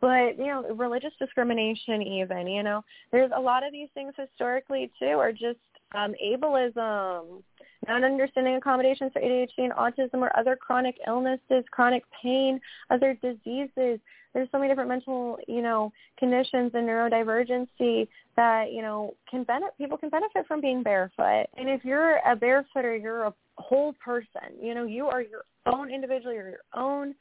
[0.00, 4.90] But you know, religious discrimination, even you know, there's a lot of these things historically
[4.98, 5.58] too, are just
[5.94, 7.42] um, ableism,
[7.86, 12.60] not understanding accommodations for ADHD and autism or other chronic illnesses, chronic pain,
[12.90, 13.98] other diseases.
[14.34, 18.06] There's so many different mental, you know, conditions and neurodivergency
[18.36, 21.46] that, you know, can benefit people can benefit from being barefoot.
[21.56, 24.56] And if you're a barefooter, you're a whole person.
[24.60, 27.14] You know, you are your own individual, you're your own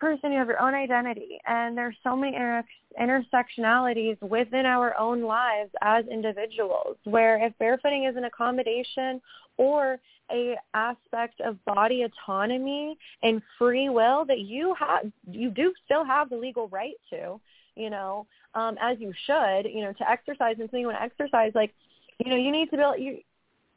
[0.00, 1.38] person, you have your own identity.
[1.46, 2.64] And there's so many inter-
[3.00, 9.20] intersectionalities within our own lives as individuals where if barefooting is an accommodation
[9.56, 9.98] or
[10.30, 16.30] a aspect of body autonomy and free will that you have you do still have
[16.30, 17.40] the legal right to,
[17.74, 21.02] you know, um, as you should, you know, to exercise and so you want to
[21.02, 21.72] exercise like
[22.18, 23.18] you know, you need to be you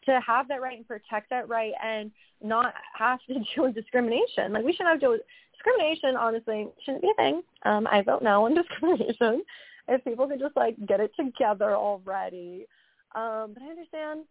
[0.06, 2.12] to have that right and protect that right and
[2.43, 4.54] not have to deal with discrimination.
[4.54, 5.22] Like we shouldn't have to deal with
[5.54, 7.41] discrimination, honestly, shouldn't be a thing.
[7.64, 9.43] Um, I vote no on discrimination.
[9.88, 12.66] If people could just like get it together already.
[13.14, 14.22] Um, but I understand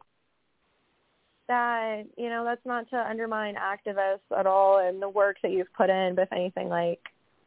[1.49, 5.73] that, you know, that's not to undermine activists at all and the work that you've
[5.75, 7.01] put in, but if anything, like,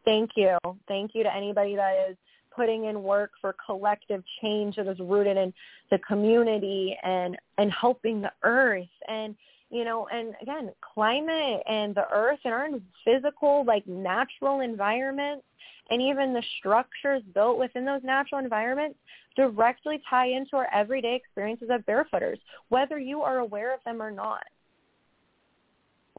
[0.05, 0.57] thank you.
[0.87, 2.17] Thank you to anybody that is
[2.55, 5.53] putting in work for collective change that is rooted in
[5.91, 8.87] the community and and helping the earth.
[9.07, 9.35] And
[9.73, 12.69] you know and again climate and the earth and our
[13.03, 15.43] physical like natural environments
[15.89, 18.97] and even the structures built within those natural environments
[19.35, 22.37] directly tie into our everyday experiences of barefooters
[22.69, 24.43] whether you are aware of them or not.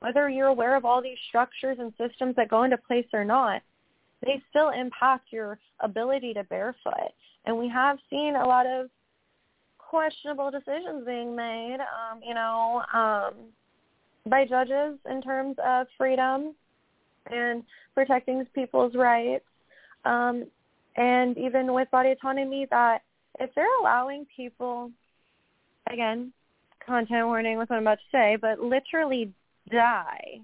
[0.01, 3.63] Whether you're aware of all these structures and systems that go into place or not
[4.25, 7.13] they still impact your ability to barefoot.
[7.45, 8.89] And we have seen a lot of
[9.79, 13.35] questionable decisions being made, um, you know, um,
[14.27, 16.55] by judges in terms of freedom
[17.31, 17.63] and
[17.95, 19.45] protecting people's rights.
[20.05, 20.47] Um,
[20.97, 23.03] and even with body autonomy that
[23.41, 24.91] if they're allowing people,
[25.91, 26.33] again,
[26.85, 29.33] content warning with what I'm about to say, but literally
[29.71, 30.41] die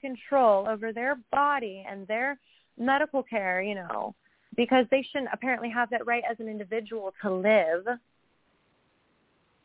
[0.00, 2.38] control over their body and their
[2.78, 4.14] medical care, you know,
[4.56, 7.86] because they shouldn't apparently have that right as an individual to live,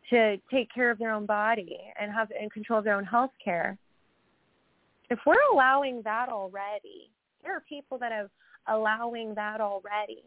[0.10, 3.78] to take care of their own body and have and control their own health care.
[5.10, 7.10] If we're allowing that already,
[7.44, 8.30] there are people that are
[8.68, 10.24] allowing that already.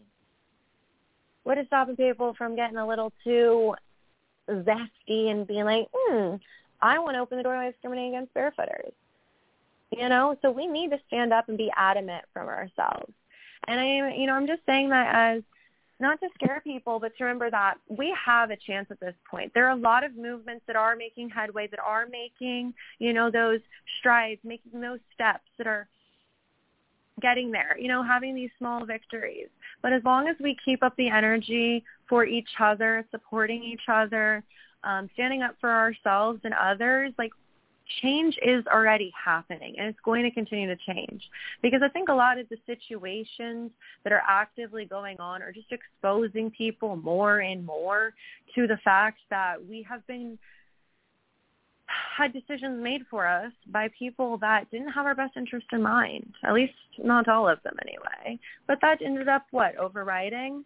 [1.45, 3.74] What is stopping people from getting a little too
[4.49, 6.37] zesty and being like, hmm,
[6.80, 8.93] I want to open the door by discriminating against barefooters.
[9.97, 13.12] You know, so we need to stand up and be adamant from ourselves.
[13.66, 15.42] And I, you know, I'm just saying that as
[16.01, 19.53] not to scare people, but to remember that we have a chance at this point.
[19.55, 23.30] There are a lot of movements that are making headway, that are making, you know,
[23.30, 23.61] those
[23.99, 25.88] strides, making those steps that are
[27.20, 29.49] getting there, you know, having these small victories.
[29.82, 34.42] But as long as we keep up the energy for each other, supporting each other,
[34.82, 37.30] um, standing up for ourselves and others, like
[38.03, 41.22] change is already happening and it's going to continue to change
[41.62, 43.70] because I think a lot of the situations
[44.05, 48.14] that are actively going on are just exposing people more and more
[48.55, 50.39] to the fact that we have been
[52.16, 56.32] had decisions made for us by people that didn't have our best interest in mind.
[56.43, 58.39] At least not all of them anyway.
[58.66, 60.64] But that ended up what, overriding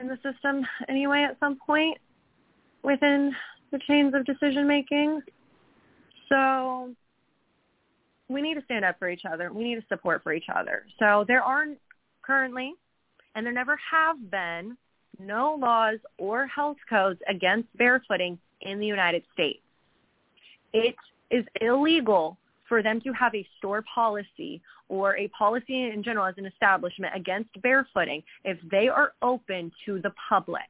[0.00, 1.98] in the system anyway at some point
[2.82, 3.32] within
[3.70, 5.20] the chains of decision making.
[6.28, 6.94] So
[8.28, 9.52] we need to stand up for each other.
[9.52, 10.84] We need to support for each other.
[10.98, 11.78] So there aren't
[12.22, 12.74] currently,
[13.34, 14.76] and there never have been,
[15.18, 19.60] no laws or health codes against barefooting in the United States.
[20.72, 20.94] It
[21.30, 26.34] is illegal for them to have a store policy or a policy in general as
[26.38, 30.62] an establishment against barefooting if they are open to the public.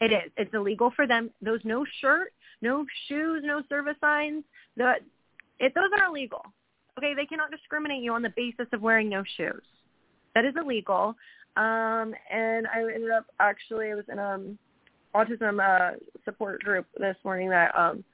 [0.00, 0.32] It is.
[0.36, 1.30] It's illegal for them.
[1.42, 2.32] Those no shirt,
[2.62, 4.44] no shoes, no service signs.
[4.76, 4.94] The
[5.58, 6.42] it, those are illegal.
[6.98, 9.62] Okay, they cannot discriminate you on the basis of wearing no shoes.
[10.34, 11.14] That is illegal.
[11.56, 14.58] Um, and I ended up actually I was in a um,
[15.14, 18.04] autism uh, support group this morning that um,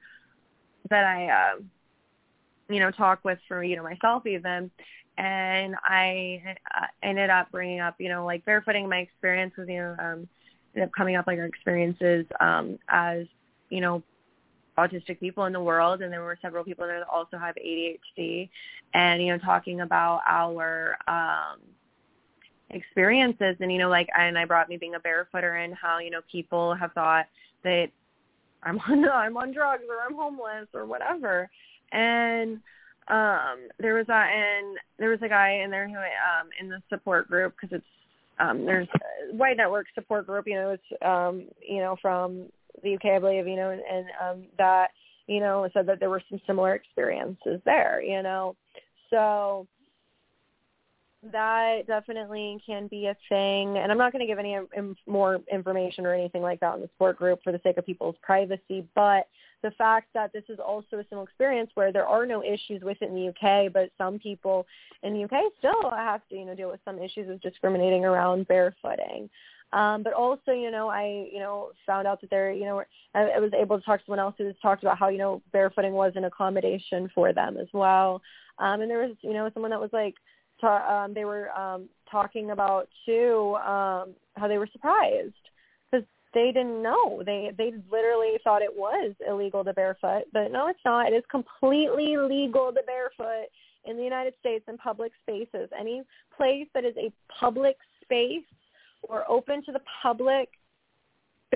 [0.91, 1.63] that I uh,
[2.69, 4.71] you know talk with for you know myself even,
[5.19, 6.43] and I
[6.75, 10.29] uh, ended up bringing up you know like barefooting my experience with you know um,
[10.83, 13.27] up coming up like our experiences um, as
[13.71, 14.03] you know
[14.79, 16.03] autistic people in the world.
[16.03, 18.49] And there were several people there that also have ADHD
[18.95, 21.61] and you know talking about our um
[22.71, 26.11] experiences and you know like and I brought me being a barefooter and how you
[26.11, 27.27] know people have thought
[27.65, 27.89] that
[28.63, 31.49] I'm on I'm on drugs or I'm homeless or whatever.
[31.93, 32.61] And
[33.09, 36.83] um there was a and there was a guy in there who um in the
[36.89, 37.87] support group because it's
[38.39, 38.89] um, there's
[39.33, 42.47] wide Network support group, you know, it's um, you know from
[42.83, 44.89] the UK, I believe, you know, and, and um, that
[45.27, 48.57] you know said that there were some similar experiences there, you know,
[49.11, 49.67] so
[51.33, 53.79] that definitely can be a thing.
[53.79, 56.83] And I'm not going to give any Im- more information or anything like that in
[56.83, 59.27] the support group for the sake of people's privacy, but
[59.63, 62.99] the fact that this is also a similar experience where there are no issues with
[63.01, 64.67] it in the UK, but some people
[65.03, 68.47] in the UK still have to, you know, deal with some issues of discriminating around
[68.49, 69.29] barefooting.
[69.73, 72.83] Um, but also, you know, I, you know, found out that there, you know,
[73.15, 75.43] I, I was able to talk to someone else who talked about how, you know,
[75.53, 78.23] barefooting was an accommodation for them as well.
[78.59, 80.15] Um, and there was, you know, someone that was like,
[80.61, 85.35] ta- um, they were um, talking about too um, how they were surprised
[86.37, 87.23] they didn't know.
[87.25, 91.11] They they literally thought it was illegal to barefoot, but no, it's not.
[91.11, 93.49] It is completely legal to barefoot
[93.87, 95.71] in the United States in public spaces.
[95.79, 96.03] Any
[96.37, 97.11] place that is a
[97.41, 98.45] public space
[99.03, 100.51] or open to the public,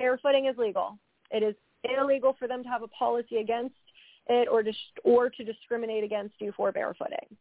[0.01, 0.97] barefooting is legal.
[1.31, 1.55] It is
[1.85, 3.75] illegal for them to have a policy against
[4.29, 4.73] it or to
[5.05, 7.37] or to discriminate against you for barefooting.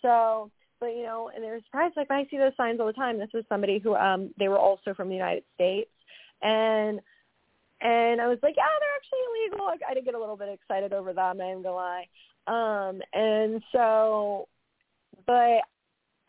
[0.00, 0.50] So,
[0.80, 1.98] but you know, and they're surprised.
[1.98, 3.18] Like I see those signs all the time.
[3.18, 5.90] This was somebody who um they were also from the United States
[6.42, 7.00] and
[7.80, 9.66] and I was like, yeah, they're actually illegal.
[9.66, 11.20] Like, I did get a little bit excited over that.
[11.20, 12.06] I'm gonna lie.
[12.46, 14.48] Um, and so,
[15.26, 15.62] but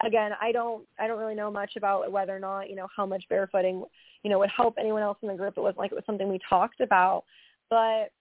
[0.06, 3.06] again, I don't I don't really know much about whether or not you know how
[3.06, 3.84] much barefooting
[4.24, 5.56] you know would help anyone else in the group.
[5.58, 7.24] It wasn't like it was something we talked about,
[7.70, 8.12] but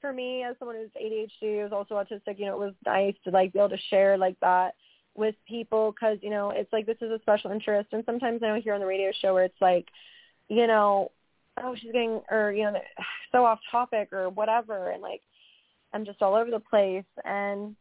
[0.00, 3.30] for me as someone who's ADHD, who's also autistic, you know, it was nice to
[3.30, 4.74] like be able to share like that
[5.14, 7.88] with people because you know it's like this is a special interest.
[7.92, 9.88] And sometimes I know here on the radio show where it's like,
[10.48, 11.10] you know,
[11.62, 12.74] oh, she's getting, or, you know,
[13.32, 14.90] so off topic or whatever.
[14.90, 15.22] And like,
[15.92, 17.04] I'm just all over the place.
[17.24, 17.76] And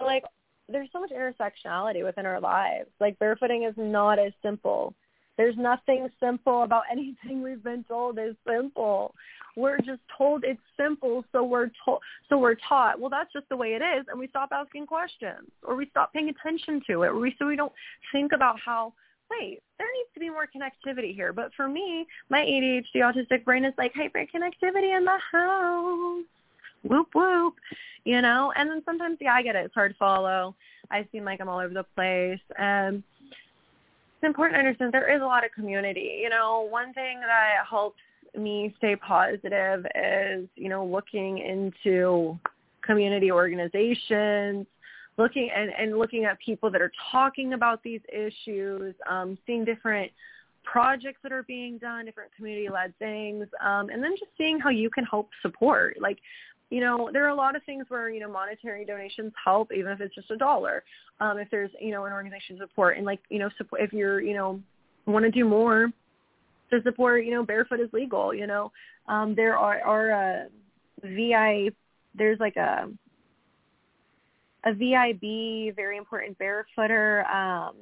[0.00, 0.24] like,
[0.68, 2.88] there's so much intersectionality within our lives.
[3.00, 4.94] Like barefooting is not as simple
[5.36, 9.14] There's nothing simple about anything we've been told is simple.
[9.54, 12.98] We're just told it's simple, so we're told, so we're taught.
[12.98, 16.10] Well, that's just the way it is, and we stop asking questions, or we stop
[16.14, 17.72] paying attention to it, or we so we don't
[18.12, 18.94] think about how.
[19.38, 21.32] Wait, there needs to be more connectivity here.
[21.32, 26.24] But for me, my ADHD autistic brain is like hyper connectivity in the house.
[26.84, 27.54] Whoop whoop,
[28.04, 28.52] you know.
[28.56, 29.64] And then sometimes, yeah, I get it.
[29.66, 30.54] It's hard to follow.
[30.90, 35.22] I seem like I'm all over the place, and it's important to understand there is
[35.22, 36.20] a lot of community.
[36.20, 38.00] You know, one thing that helps
[38.36, 42.38] me stay positive is, you know, looking into
[42.84, 44.66] community organizations,
[45.18, 50.10] looking and, and looking at people that are talking about these issues, um, seeing different
[50.64, 54.88] projects that are being done, different community-led things, um, and then just seeing how you
[54.90, 55.96] can help support.
[56.00, 56.18] Like
[56.72, 59.92] you know, there are a lot of things where, you know, monetary donations help, even
[59.92, 60.82] if it's just a dollar.
[61.20, 64.22] Um, if there's, you know, an organization support and like, you know, support, if you're,
[64.22, 64.58] you know,
[65.04, 65.92] want to do more
[66.70, 68.72] to support, you know, barefoot is legal, you know,
[69.06, 70.44] um, there are, are, uh,
[71.04, 71.72] VI,
[72.14, 72.88] there's like a,
[74.64, 77.74] a VIB, very important barefooter, um,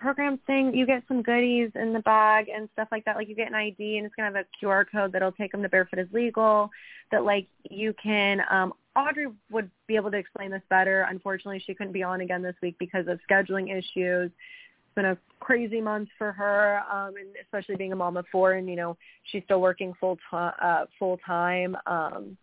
[0.00, 3.16] program thing, you get some goodies in the bag and stuff like that.
[3.16, 5.62] Like you get an ID and it's gonna have a QR code that'll take them
[5.62, 6.70] to Barefoot is Legal.
[7.12, 8.42] That like you can.
[8.50, 11.02] Um, Audrey would be able to explain this better.
[11.02, 14.30] Unfortunately, she couldn't be on again this week because of scheduling issues.
[14.30, 18.52] It's been a crazy month for her, um, and especially being a mom of four,
[18.54, 20.54] and you know she's still working full time.
[20.60, 21.76] Uh, full time.
[21.86, 22.36] Um,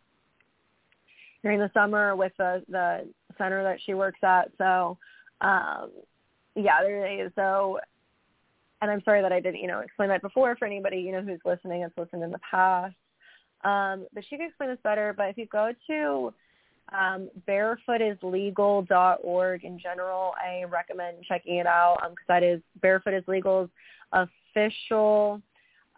[1.44, 3.08] during the summer with the the
[3.38, 4.52] center that she works at.
[4.58, 4.98] So
[5.42, 5.92] um,
[6.56, 7.32] yeah, there is.
[7.36, 7.80] So,
[8.82, 11.22] and I'm sorry that I didn't, you know, explain that before for anybody, you know,
[11.22, 12.96] who's listening that's listened in the past.
[13.64, 15.14] Um, but she can explain this better.
[15.16, 16.34] But if you go to
[16.96, 23.24] um, barefootislegal.org in general, I recommend checking it out because um, that is Barefoot is
[23.28, 23.70] Legal's
[24.12, 25.42] official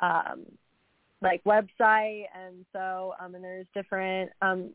[0.02, 0.46] um,
[1.22, 2.26] like website.
[2.36, 4.72] And so, um, and there's different um,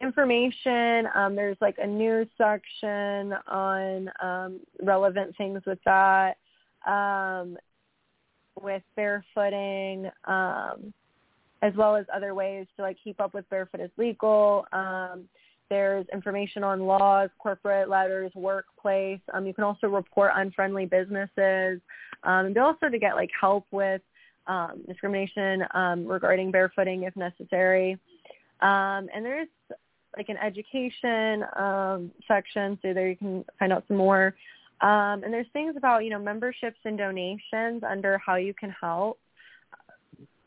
[0.00, 1.08] information.
[1.14, 6.38] Um, there's like a news section on um, relevant things with that,
[6.86, 7.56] um,
[8.60, 10.92] with barefooting, um,
[11.62, 14.66] as well as other ways to like keep up with barefoot is legal.
[14.72, 15.24] Um,
[15.68, 19.20] there's information on laws, corporate letters, workplace.
[19.32, 21.80] Um, you can also report unfriendly businesses.
[22.24, 24.02] Um, and also to get like help with
[24.46, 27.92] um, discrimination um, regarding barefooting if necessary.
[28.60, 29.48] Um, and there's
[30.16, 34.34] like an education um, section, so there you can find out some more.
[34.80, 39.18] Um, and there's things about you know memberships and donations under how you can help.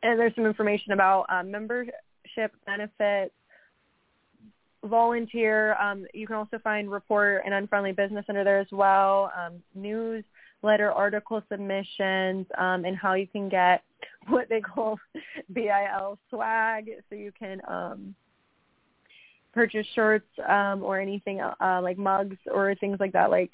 [0.02, 3.34] And there's some information about um, membership benefits,
[4.84, 5.76] volunteer.
[5.76, 9.32] Um, you can also find report and unfriendly business under there as well.
[9.38, 13.84] Um, newsletter article submissions um, and how you can get
[14.28, 15.00] what they call
[15.54, 18.16] BIL swag, so you can um,
[19.54, 23.52] purchase shirts um, or anything uh, like mugs or things like that, like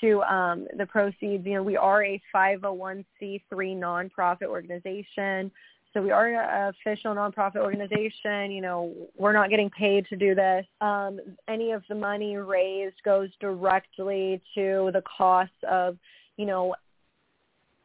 [0.00, 1.44] to um, the proceeds.
[1.44, 3.04] You know, we are a 501c3
[3.52, 5.50] nonprofit organization.
[5.92, 8.52] So we are an official nonprofit organization.
[8.52, 10.64] You know, we're not getting paid to do this.
[10.80, 15.98] Um, any of the money raised goes directly to the cost of,
[16.36, 16.74] you know,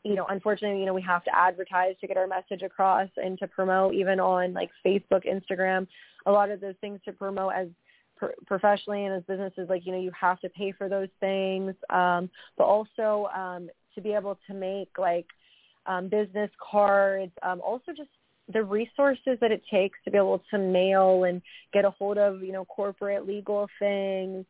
[0.05, 3.39] you know, unfortunately, you know, we have to advertise to get our message across and
[3.39, 5.87] to promote even on like Facebook, Instagram.
[6.27, 7.67] A lot of those things to promote as
[8.45, 11.73] professionally and as businesses like you know you have to pay for those things.
[11.89, 15.25] Um but also um to be able to make like
[15.87, 18.09] um business cards um also just
[18.53, 21.41] the resources that it takes to be able to mail and
[21.73, 24.45] get a hold of you know corporate legal things.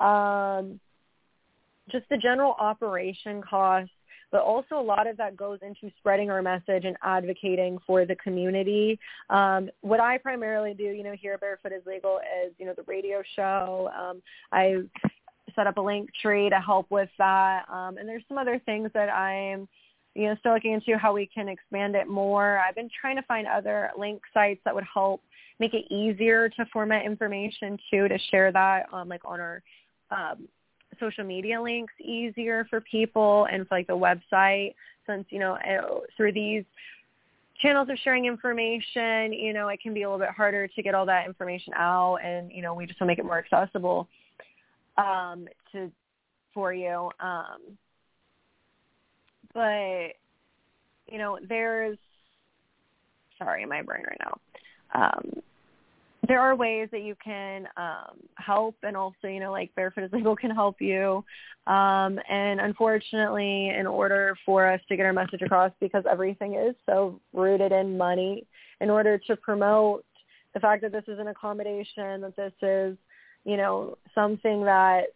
[0.00, 0.78] Um
[1.90, 3.90] just the general operation costs
[4.30, 8.16] but also a lot of that goes into spreading our message and advocating for the
[8.16, 8.98] community.
[9.30, 12.74] Um, what I primarily do, you know, here at Barefoot is Legal is, you know,
[12.74, 13.90] the radio show.
[13.98, 14.22] Um,
[14.52, 14.82] I
[15.54, 17.64] set up a link tree to help with that.
[17.70, 19.66] Um, and there's some other things that I'm,
[20.14, 22.58] you know, still looking into how we can expand it more.
[22.58, 25.22] I've been trying to find other link sites that would help
[25.58, 29.62] make it easier to format information too, to share that um, like on our
[30.10, 30.48] um,
[31.00, 34.74] social media links easier for people and for like the website
[35.06, 35.80] since, you know, eh,
[36.16, 36.64] through these
[37.60, 40.94] channels of sharing information, you know, it can be a little bit harder to get
[40.94, 44.08] all that information out and, you know, we just want to make it more accessible
[44.96, 45.90] um, to
[46.54, 47.10] for you.
[47.20, 47.78] Um,
[49.54, 50.14] but,
[51.10, 51.98] you know, there's
[53.38, 54.38] sorry, my brain right now.
[54.94, 55.42] Um,
[56.28, 60.12] there are ways that you can um, help and also, you know, like Barefoot is
[60.12, 61.24] Legal can help you.
[61.66, 66.74] Um, and unfortunately, in order for us to get our message across, because everything is
[66.86, 68.46] so rooted in money,
[68.80, 70.04] in order to promote
[70.54, 72.96] the fact that this is an accommodation, that this is,
[73.44, 75.06] you know, something that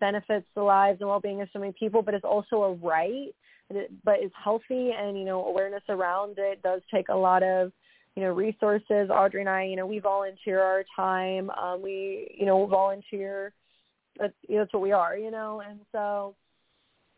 [0.00, 3.34] benefits the lives and well-being of so many people, but it's also a right,
[4.04, 7.72] but it's healthy and, you know, awareness around it does take a lot of
[8.16, 9.10] you know, resources.
[9.10, 11.50] Audrey and I, you know, we volunteer our time.
[11.50, 13.52] Um, we, you know, volunteer.
[14.18, 16.34] That's, that's what we are, you know, and so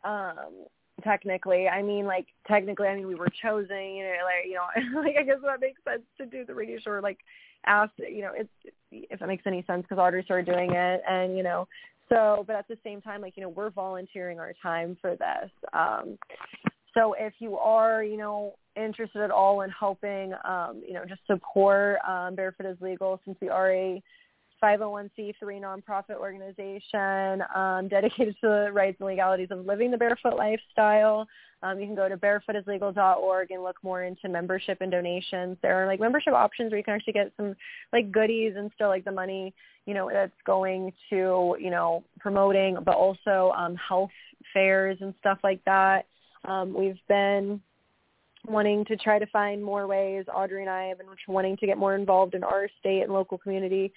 [0.05, 0.67] um
[1.03, 5.01] technically i mean like technically i mean we were chosen you know like you know
[5.01, 7.19] like i guess that makes sense to do the radio show or like
[7.67, 11.37] ask you know it's if that makes any sense because audrey started doing it and
[11.37, 11.67] you know
[12.09, 15.51] so but at the same time like you know we're volunteering our time for this
[15.73, 16.17] um
[16.95, 21.21] so if you are you know interested at all in helping, um, you know, just
[21.27, 24.03] support um, Barefoot is Legal since we are a
[24.63, 31.27] 501c3 nonprofit organization um, dedicated to the rights and legalities of living the barefoot lifestyle.
[31.63, 35.57] Um, you can go to barefootislegal.org and look more into membership and donations.
[35.63, 37.55] There are like membership options where you can actually get some
[37.93, 39.55] like goodies and still like the money,
[39.87, 44.11] you know, that's going to, you know, promoting, but also um, health
[44.53, 46.07] fairs and stuff like that.
[46.45, 47.61] Um, we've been
[48.47, 50.25] wanting to try to find more ways.
[50.33, 53.39] Audrey and I have been wanting to get more involved in our state and local
[53.39, 53.93] community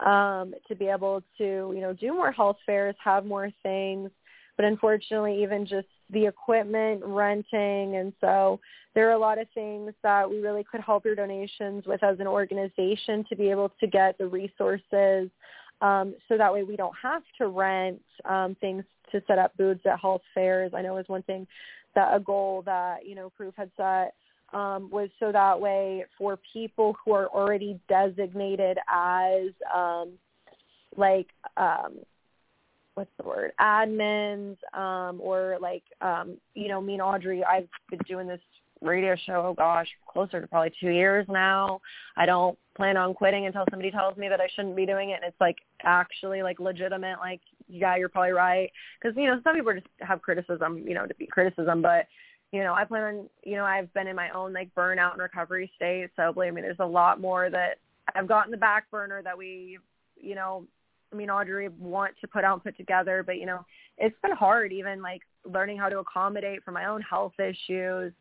[0.00, 4.10] um, to be able to, you know, do more health fairs, have more things.
[4.56, 8.60] But unfortunately, even just the equipment, renting, and so
[8.94, 12.18] there are a lot of things that we really could help your donations with as
[12.20, 15.30] an organization to be able to get the resources
[15.80, 19.80] um, so that way we don't have to rent um, things to set up booths
[19.86, 20.72] at health fairs.
[20.74, 21.46] I know is one thing
[21.94, 24.14] that a goal that you know Proof had set
[24.52, 30.12] um, was so that way for people who are already designated as um,
[30.96, 31.98] like um,
[32.94, 33.52] what's the word?
[33.60, 38.40] Admins um, or like um, you know me and Audrey I've been doing this
[38.82, 41.80] radio show oh gosh closer to probably two years now
[42.16, 45.20] I don't plan on quitting until somebody tells me that I shouldn't be doing it
[45.22, 47.40] and it's like actually like legitimate like
[47.70, 48.70] yeah, you're probably right.
[49.00, 52.06] Because you know, some people just have criticism, you know, to be criticism, but
[52.52, 55.22] you know, I plan on, you know, I've been in my own like burnout and
[55.22, 56.10] recovery state.
[56.16, 57.78] So believe me, there's a lot more that
[58.14, 59.78] I've got in the back burner that we,
[60.20, 60.64] you know,
[61.12, 63.64] I mean, Audrey want to put out and put together, but you know,
[63.98, 68.12] it's been hard even like learning how to accommodate for my own health issues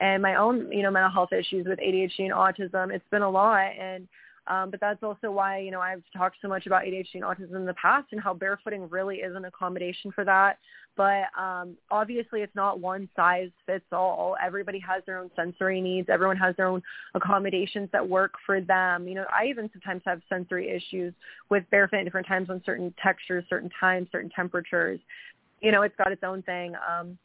[0.00, 2.92] and my own, you know, mental health issues with ADHD and autism.
[2.92, 3.72] It's been a lot.
[3.78, 4.08] And
[4.48, 7.56] um, but that's also why, you know, I've talked so much about ADHD and autism
[7.56, 10.58] in the past and how barefooting really is an accommodation for that.
[10.96, 14.36] But um, obviously it's not one size fits all.
[14.42, 16.08] Everybody has their own sensory needs.
[16.08, 16.82] Everyone has their own
[17.14, 19.06] accommodations that work for them.
[19.06, 21.12] You know, I even sometimes have sensory issues
[21.50, 24.98] with barefoot at different times on certain textures, certain times, certain temperatures.
[25.60, 26.74] You know, it's got its own thing.
[26.76, 27.18] Um,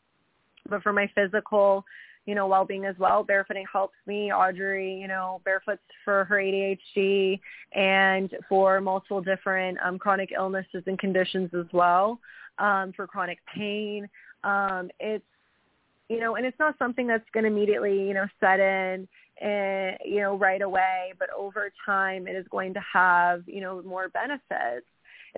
[0.70, 1.86] but for my physical,
[2.26, 3.24] you know, well-being as well.
[3.24, 7.40] Barefooting helps me, Audrey, you know, barefoots for her ADHD
[7.74, 12.20] and for multiple different um, chronic illnesses and conditions as well,
[12.60, 14.08] um, for chronic pain.
[14.44, 15.26] Um, it's,
[16.10, 19.08] you know, and it's not something that's going to immediately, you know, set in,
[19.41, 23.82] and, you know, right away, but over time it is going to have, you know,
[23.82, 24.86] more benefits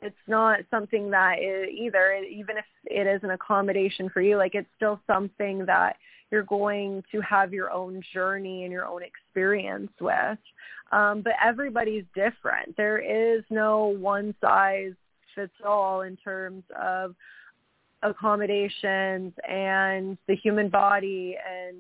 [0.02, 4.56] it's not something that is either even if it is an accommodation for you like
[4.56, 5.96] it's still something that
[6.32, 10.38] you're going to have your own journey and your own experience with.
[10.92, 12.76] Um, but everybody's different.
[12.78, 14.94] There is no one size
[15.34, 17.16] fits all in terms of
[18.04, 21.78] accommodations and the human body and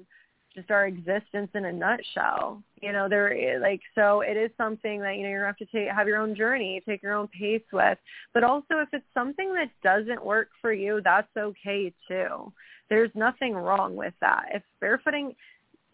[0.55, 2.63] just our existence in a nutshell.
[2.81, 5.69] You know, there is like so it is something that you know you're gonna have
[5.69, 7.97] to take have your own journey, take your own pace with.
[8.33, 12.51] But also if it's something that doesn't work for you, that's okay too.
[12.89, 14.45] There's nothing wrong with that.
[14.53, 15.35] If barefooting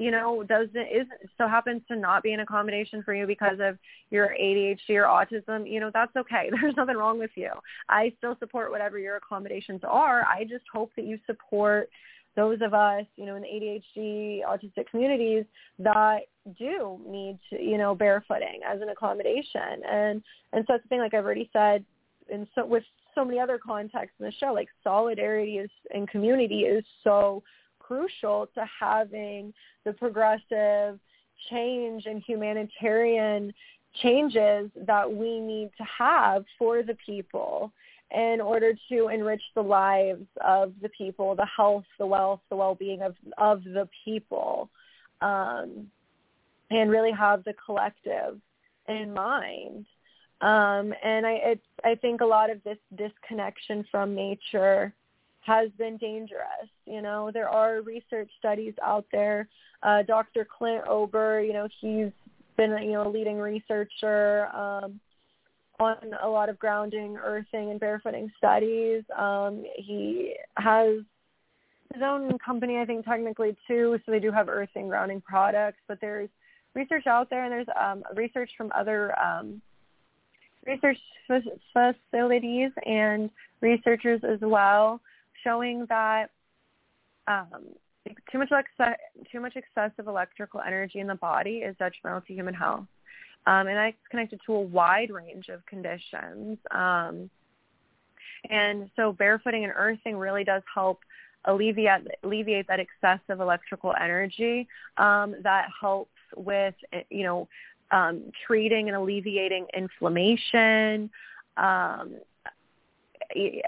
[0.01, 1.05] you know, doesn't is
[1.37, 3.77] so happens to not be an accommodation for you because of
[4.09, 6.49] your ADHD or autism, you know, that's okay.
[6.61, 7.51] There's nothing wrong with you.
[7.87, 10.25] I still support whatever your accommodations are.
[10.25, 11.87] I just hope that you support
[12.35, 15.45] those of us, you know, in the ADHD autistic communities
[15.79, 16.21] that
[16.57, 19.83] do need to, you know, barefooting as an accommodation.
[19.89, 20.21] And
[20.53, 21.83] and so it's the thing like I've already said
[22.29, 22.83] in so with
[23.13, 27.43] so many other contexts in the show, like solidarity is and community is so
[27.79, 29.53] crucial to having
[29.83, 30.99] the progressive
[31.49, 33.53] change and humanitarian
[34.01, 37.73] changes that we need to have for the people
[38.13, 43.01] in order to enrich the lives of the people, the health, the wealth, the well-being
[43.01, 44.69] of of the people,
[45.21, 45.87] um,
[46.69, 48.39] and really have the collective
[48.87, 49.85] in mind.
[50.41, 54.91] Um, and I, it's, I think a lot of this disconnection from nature
[55.41, 56.69] has been dangerous.
[56.85, 59.47] You know, there are research studies out there.
[59.83, 60.45] Uh, Dr.
[60.45, 62.11] Clint Ober, you know, he's
[62.57, 64.99] been, you know, a leading researcher um,
[65.81, 69.03] on a lot of grounding, earthing, and barefooting studies.
[69.17, 70.99] Um, he has
[71.93, 73.99] his own company, I think, technically too.
[74.05, 76.29] So they do have earthing, grounding products, but there's
[76.73, 79.61] research out there, and there's um, research from other um,
[80.65, 80.97] research
[81.73, 83.29] facilities and
[83.61, 85.01] researchers as well,
[85.43, 86.29] showing that
[87.27, 87.65] um,
[88.31, 88.49] too much
[89.31, 92.85] too much excessive electrical energy in the body is detrimental to human health,
[93.47, 96.57] um, and that's connected to a wide range of conditions.
[96.69, 97.29] Um,
[98.49, 100.99] and so barefooting and earthing really does help
[101.45, 104.67] alleviate alleviate that excessive electrical energy.
[104.97, 106.75] Um, that helps with
[107.09, 107.47] you know
[107.91, 111.09] um, treating and alleviating inflammation.
[111.57, 112.15] Um,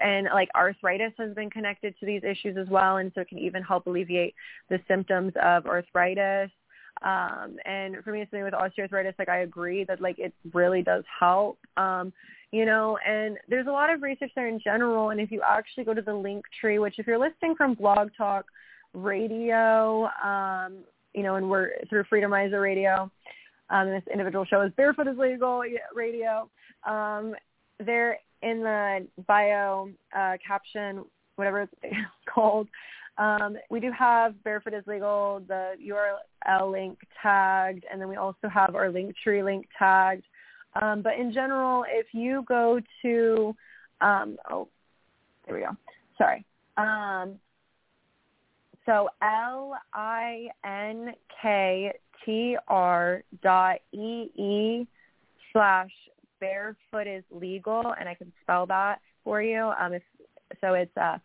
[0.02, 3.40] and like arthritis has been connected to these issues as well and so it can
[3.40, 4.36] even help alleviate
[4.70, 6.52] the symptoms of arthritis
[7.02, 10.82] um, and for me it's something with osteoarthritis like i agree that like it really
[10.82, 12.14] does help um,
[12.54, 15.10] you know, and there's a lot of research there in general.
[15.10, 18.10] And if you actually go to the link tree, which if you're listening from Blog
[18.16, 18.46] Talk
[18.94, 20.84] Radio, um,
[21.16, 23.10] you know, and we're through Freedomizer Radio,
[23.72, 25.64] um, this individual show is Barefoot is Legal
[25.96, 26.48] Radio.
[26.88, 27.34] Um,
[27.84, 31.06] they're in the bio uh, caption,
[31.38, 31.74] whatever it's
[32.32, 32.68] called.
[33.18, 38.50] Um, we do have Barefoot is Legal, the URL link tagged, and then we also
[38.52, 40.24] have our link tree link tagged.
[40.82, 43.56] Um, but in general, if you go to,
[44.02, 44.68] um, oh,
[45.46, 45.78] there we go.
[46.18, 46.44] Sorry.
[46.78, 47.40] Um,
[48.86, 51.94] so L I N K
[52.26, 54.88] T R dot E E
[55.52, 55.92] slash
[56.40, 59.72] barefoot is legal, and I can spell that for you.
[59.80, 60.04] Um, if,
[60.60, 61.20] so it's uh,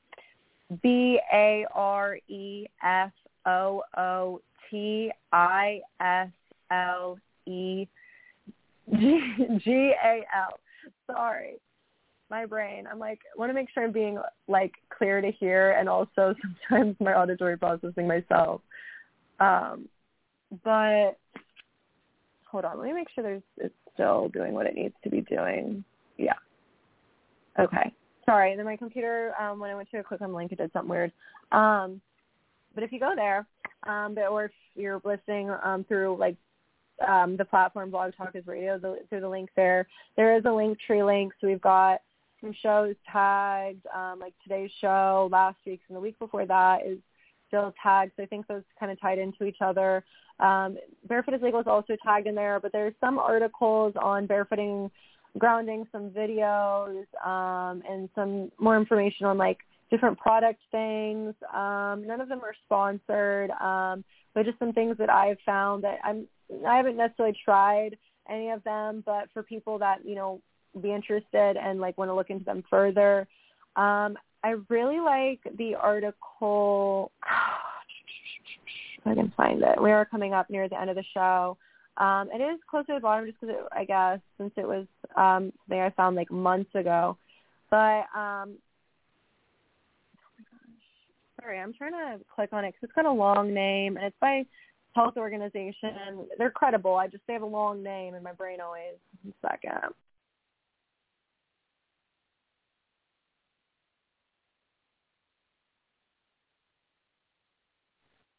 [0.83, 3.13] B A R E F
[3.47, 4.41] O O
[4.71, 6.29] T I S
[6.71, 7.87] L E
[8.91, 10.59] G A L.
[11.07, 11.57] Sorry,
[12.31, 12.87] my brain.
[12.91, 16.35] I'm like want to make sure I'm being like clear to hear, and also
[16.71, 18.61] sometimes my auditory processing myself.
[19.41, 19.89] Um,
[20.65, 21.19] but
[22.45, 25.21] hold on, let me make sure there's it's still doing what it needs to be
[25.23, 25.85] doing.
[26.17, 26.35] Yeah.
[27.59, 27.93] Okay.
[28.29, 28.55] Sorry.
[28.55, 30.91] Then my computer, um, when I went to click on the link, it did something
[30.91, 31.13] weird.
[31.51, 31.99] Um,
[32.75, 33.47] but if you go there,
[33.87, 36.37] um, but, or if you're listening um, through like
[37.09, 39.89] um, the platform Blog Talk is Radio the, through the link there.
[40.17, 42.03] There is a link tree link, so we've got
[42.43, 46.99] some shows tagged, um, like today's show, last week's, and the week before that is
[47.47, 48.13] still tagged.
[48.17, 50.05] So I think those kind of tied into each other.
[50.39, 50.77] Um,
[51.09, 54.91] Barefoot is Legal is also tagged in there, but there's some articles on barefooting,
[55.37, 59.59] grounding, some videos, um, and some more information on like
[59.91, 61.35] different product things.
[61.55, 65.99] Um, none of them are sponsored, um, but just some things that I've found that
[66.05, 66.27] I'm
[66.67, 67.97] I haven't necessarily tried
[68.29, 70.41] any of them, but for people that you know
[70.81, 73.27] be interested and like want to look into them further,
[73.77, 77.13] um, I really like the article.
[79.07, 79.81] I can find it.
[79.81, 81.57] We are coming up near the end of the show.
[81.99, 85.53] Um, it is close to the bottom just because I guess since it was um,
[85.67, 87.19] something I found like months ago.
[87.71, 88.55] But um,
[90.17, 93.53] oh my gosh, sorry, I'm trying to click on it because it's got a long
[93.53, 94.47] name and it's by
[94.95, 96.27] health organization.
[96.39, 96.95] They're credible.
[96.95, 98.95] I just they have a long name in my brain always.
[99.43, 99.93] Second.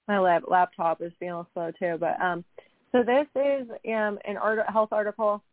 [0.07, 2.43] My lab, laptop is feeling slow too, but um,
[2.91, 5.43] so this is um, an art, health article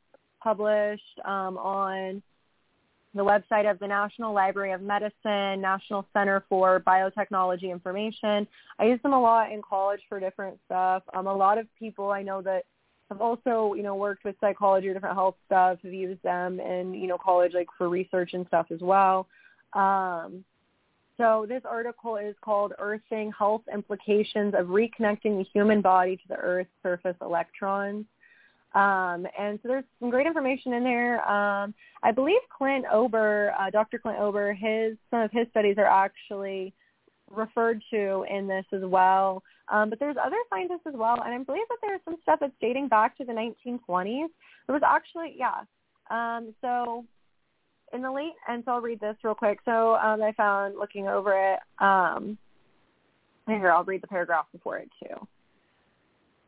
[0.42, 2.22] published um, on
[3.14, 8.46] the website of the National Library of Medicine, National Center for Biotechnology Information.
[8.78, 11.02] I use them a lot in college for different stuff.
[11.14, 12.64] Um, a lot of people I know that
[13.08, 16.92] have also, you know, worked with psychology or different health stuff have used them in,
[16.92, 19.28] you know, college like for research and stuff as well.
[19.72, 20.44] Um,
[21.18, 26.36] so this article is called Earthing Health Implications of Reconnecting the Human Body to the
[26.36, 28.04] Earth's Surface Electrons.
[28.74, 31.26] Um, and so there's some great information in there.
[31.26, 31.72] Um,
[32.02, 33.98] I believe Clint Ober, uh, Dr.
[33.98, 36.74] Clint Ober, his some of his studies are actually
[37.30, 39.42] referred to in this as well.
[39.68, 42.52] Um, but there's other scientists as well, and I believe that there's some stuff that's
[42.60, 44.28] dating back to the 1920s.
[44.66, 45.62] There was actually, yeah.
[46.10, 47.04] Um, so
[47.92, 49.58] in the late, and so I'll read this real quick.
[49.64, 51.60] So um, I found looking over it.
[51.82, 52.38] Um,
[53.46, 55.14] here, I'll read the paragraph before it too.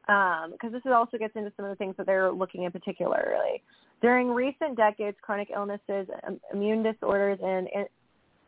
[0.06, 3.62] because um, this also gets into some of the things that they're looking at particularly.
[4.00, 6.08] During recent decades, chronic illnesses,
[6.52, 7.68] immune disorders, and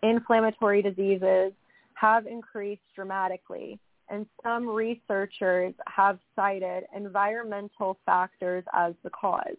[0.02, 1.52] inflammatory diseases
[1.94, 9.56] have increased dramatically, and some researchers have cited environmental factors as the cause.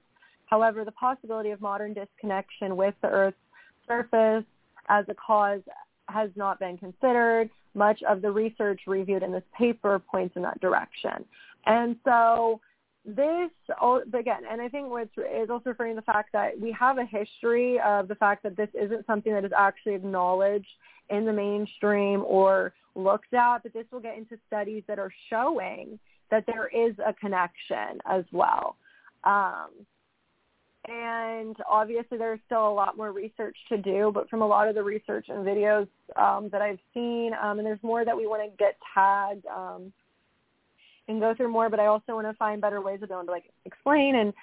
[0.52, 3.38] However, the possibility of modern disconnection with the Earth's
[3.88, 4.44] surface
[4.90, 5.62] as a cause
[6.10, 7.50] has not been considered.
[7.74, 11.24] Much of the research reviewed in this paper points in that direction.
[11.66, 12.60] And so
[13.06, 13.50] this
[14.14, 17.06] again, and I think what is also referring to the fact that we have a
[17.06, 20.68] history of the fact that this isn't something that is actually acknowledged
[21.10, 25.98] in the mainstream or looked at, but this will get into studies that are showing
[26.30, 28.76] that there is a connection as well.
[29.24, 29.70] Um,
[30.88, 34.76] and obviously there's still a lot more research to do, but from a lot of
[34.76, 38.50] the research and videos um, that I've seen, um, and there's more that we want
[38.50, 39.94] to get tagged um,
[41.08, 43.26] and go through more, but I also want to find better ways of being able
[43.28, 44.34] to like explain and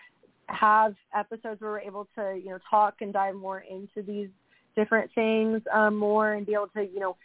[0.47, 4.29] have episodes where we're able to, you know, talk and dive more into these
[4.77, 7.17] different things um, more and be able to, you know,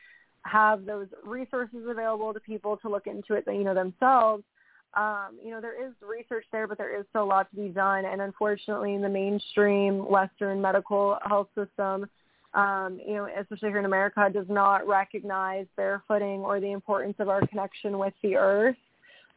[0.42, 4.44] have those resources available to people to look into it, you know, themselves.
[4.96, 7.70] Um, you know, there is research there, but there is still a lot to be
[7.70, 8.06] done.
[8.06, 12.08] And unfortunately, in the mainstream Western medical health system,
[12.54, 17.28] um, you know, especially here in America, does not recognize barefooting or the importance of
[17.28, 18.76] our connection with the earth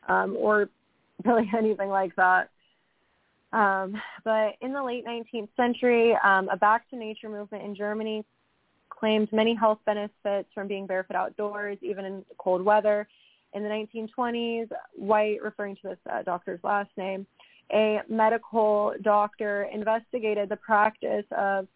[0.08, 0.68] um, or
[1.24, 2.50] really anything like that.
[3.52, 8.24] Um, but in the late 19th century, um, a back to nature movement in Germany
[8.90, 13.06] claimed many health benefits from being barefoot outdoors, even in cold weather.
[13.56, 17.26] In the 1920s, White, referring to this uh, doctor's last name,
[17.72, 21.66] a medical doctor investigated the practice of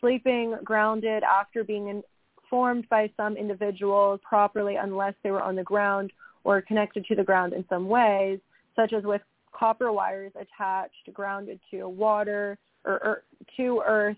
[0.00, 2.02] sleeping grounded after being
[2.42, 6.12] informed by some individuals properly unless they were on the ground
[6.42, 8.40] or connected to the ground in some ways,
[8.74, 9.22] such as with
[9.52, 13.22] copper wires attached, grounded to water or, or
[13.56, 14.16] to earth,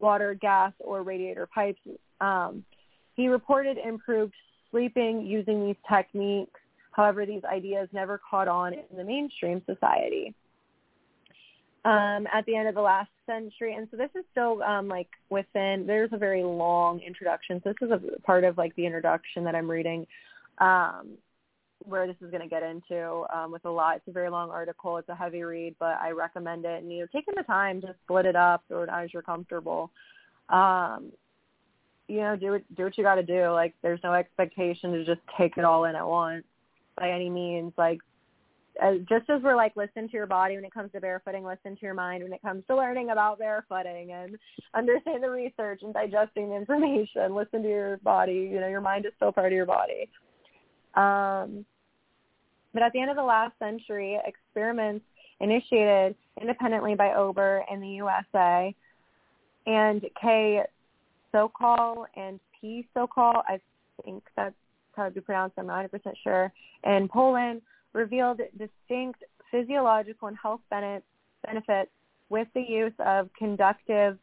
[0.00, 1.78] water, gas, or radiator pipes.
[2.20, 2.64] Um,
[3.14, 4.34] he reported improved
[4.70, 6.60] sleeping using these techniques.
[6.92, 10.34] However, these ideas never caught on in the mainstream society.
[11.84, 15.08] Um, at the end of the last century, and so this is still um, like
[15.30, 15.84] within.
[15.86, 17.60] There's a very long introduction.
[17.62, 20.06] So this is a part of like the introduction that I'm reading.
[20.58, 21.18] Um,
[21.84, 23.96] where this is going to get into um, with a lot.
[23.96, 24.96] It's a very long article.
[24.96, 26.82] It's a heavy read, but I recommend it.
[26.82, 29.90] And you know, taking the time to split it up or as you're comfortable.
[30.48, 31.12] Um,
[32.08, 33.50] you know, do it, do what you got to do.
[33.50, 36.44] Like, there's no expectation to just take it all in at once
[36.96, 37.72] by any means.
[37.76, 37.98] Like,
[38.80, 41.76] as, just as we're like, listen to your body when it comes to barefooting, listen
[41.76, 44.36] to your mind when it comes to learning about barefooting and
[44.74, 47.34] understand the research and digesting the information.
[47.34, 48.48] Listen to your body.
[48.52, 50.08] You know, your mind is still part of your body.
[50.94, 51.64] Um,
[52.72, 55.04] but at the end of the last century, experiments
[55.40, 58.74] initiated independently by Ober in the USA
[59.66, 60.62] and K.
[61.34, 62.86] Sokal and P.
[62.96, 63.60] Sokal, I
[64.04, 64.54] think that's
[64.94, 66.52] how to pronounce I'm not 100% sure,
[66.84, 67.62] in Poland
[67.92, 71.90] revealed distinct physiological and health benefits
[72.28, 74.18] with the use of conductive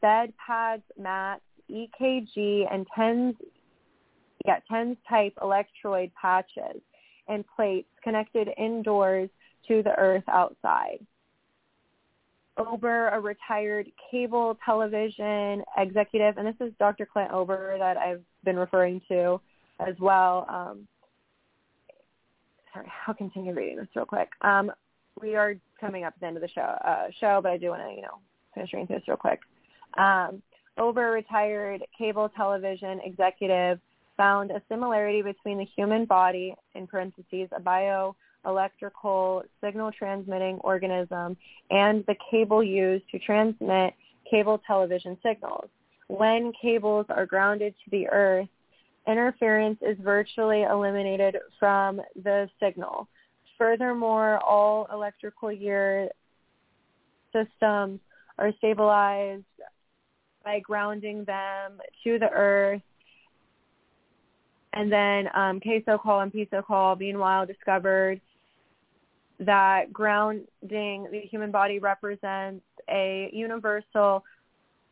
[0.00, 3.34] bed pads, mats, EKG, and TENS
[4.46, 6.80] yeah, TENS type electrode patches
[7.26, 9.28] and plates connected indoors
[9.66, 11.04] to the earth outside.
[12.58, 17.06] Ober, a retired cable television executive, and this is Dr.
[17.06, 19.40] Clint Ober that I've been referring to
[19.80, 20.44] as well.
[20.48, 20.88] Um,
[22.72, 24.28] sorry, I'll continue reading this real quick.
[24.42, 24.72] Um,
[25.20, 27.70] we are coming up at the end of the show, uh, show but I do
[27.70, 28.18] want to, you know,
[28.54, 29.40] finish reading this real quick.
[29.96, 30.42] Um,
[30.76, 33.80] Ober, retired cable television executive,
[34.16, 37.60] found a similarity between the human body, in parentheses, a
[38.44, 41.36] bioelectrical signal transmitting organism,
[41.70, 43.94] and the cable used to transmit
[44.30, 45.68] cable television signals.
[46.08, 48.48] When cables are grounded to the earth,
[49.06, 53.08] interference is virtually eliminated from the signal.
[53.56, 56.08] Furthermore, all electrical gear
[57.32, 58.00] systems
[58.38, 59.44] are stabilized
[60.44, 62.82] by grounding them to the earth
[64.78, 68.20] and then um, K-Sokal and P-Sokal, meanwhile, discovered
[69.40, 70.48] that grounding
[71.10, 74.24] the human body represents a universal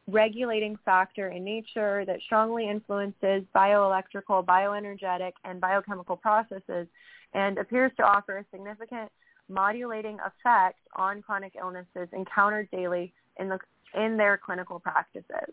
[0.06, 6.86] regulating factor in nature that strongly influences bioelectrical, bioenergetic, and biochemical processes
[7.34, 9.10] and appears to offer a significant
[9.48, 13.58] modulating effect on chronic illnesses encountered daily in, the,
[13.94, 15.52] in their clinical practices.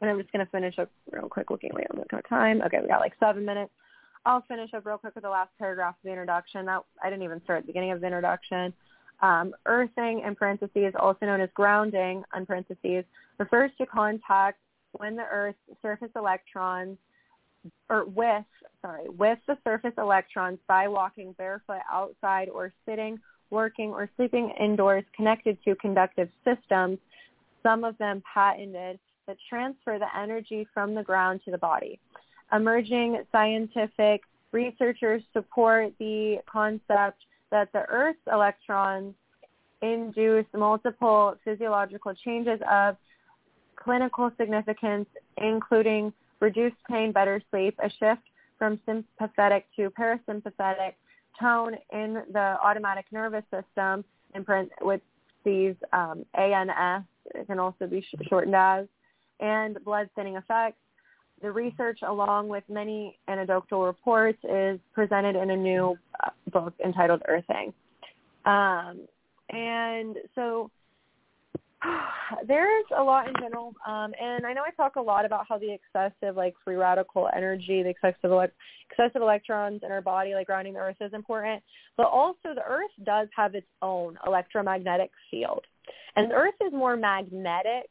[0.00, 1.70] And I'm just going to finish up real quick looking.
[1.70, 2.62] At time.
[2.62, 3.72] Okay, we got like seven minutes.
[4.24, 6.66] I'll finish up real quick with the last paragraph of the introduction.
[6.66, 8.72] That I didn't even start at the beginning of the introduction.
[9.20, 13.04] Um, earthing, in parentheses, also known as grounding, in parentheses,
[13.38, 14.58] refers to contact
[14.92, 16.96] when the Earth's surface electrons,
[17.88, 18.44] or with,
[18.80, 23.18] sorry, with the surface electrons by walking barefoot outside or sitting,
[23.50, 26.98] working, or sleeping indoors connected to conductive systems,
[27.62, 31.98] some of them patented, that transfer the energy from the ground to the body.
[32.52, 34.22] Emerging scientific
[34.52, 39.14] researchers support the concept that the Earth's electrons
[39.82, 42.96] induce multiple physiological changes of
[43.76, 45.06] clinical significance,
[45.36, 48.22] including reduced pain, better sleep, a shift
[48.58, 50.94] from sympathetic to parasympathetic
[51.38, 54.04] tone in the automatic nervous system,
[54.80, 55.00] with
[55.44, 57.04] these um, ANS,
[57.34, 58.86] it can also be shortened as,
[59.40, 60.78] and blood thinning effects.
[61.40, 67.22] The research, along with many anecdotal reports, is presented in a new uh, book entitled
[67.28, 67.72] Earthing.
[68.44, 69.00] Um,
[69.50, 70.70] and so
[72.46, 75.58] there's a lot in general, um, and I know I talk a lot about how
[75.58, 78.48] the excessive like free radical energy, the excessive ele-
[78.90, 81.62] excessive electrons in our body, like grounding the Earth, is important.
[81.96, 85.64] But also, the Earth does have its own electromagnetic field,
[86.16, 87.90] and the Earth is more magnetic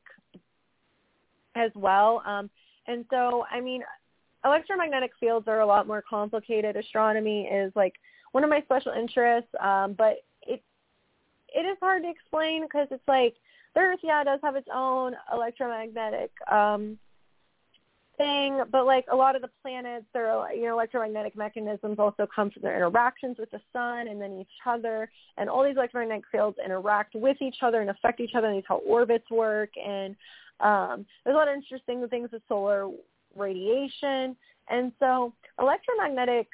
[1.55, 2.21] as well.
[2.25, 2.49] Um,
[2.87, 3.83] and so, I mean,
[4.45, 6.75] electromagnetic fields are a lot more complicated.
[6.75, 7.93] Astronomy is like
[8.31, 10.63] one of my special interests, um, but it
[11.49, 13.35] it is hard to explain because it's like
[13.73, 16.97] the Earth, yeah, does have its own electromagnetic um,
[18.17, 22.49] thing, but like a lot of the planets, their you know electromagnetic mechanisms also come
[22.49, 26.57] from their interactions with the sun and then each other, and all these electromagnetic fields
[26.63, 30.15] interact with each other and affect each other, and these how orbits work, and
[30.59, 32.89] um, there's a lot of interesting things with solar
[33.35, 34.35] radiation.
[34.69, 36.47] And so electromagnetic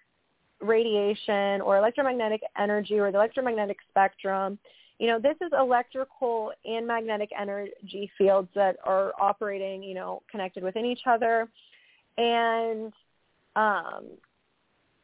[0.62, 4.58] radiation or electromagnetic energy or the electromagnetic spectrum,
[5.00, 10.64] you know, this is electrical and magnetic energy fields that are operating, you know, connected
[10.64, 11.50] within each other.
[12.18, 12.94] And
[13.56, 14.06] um,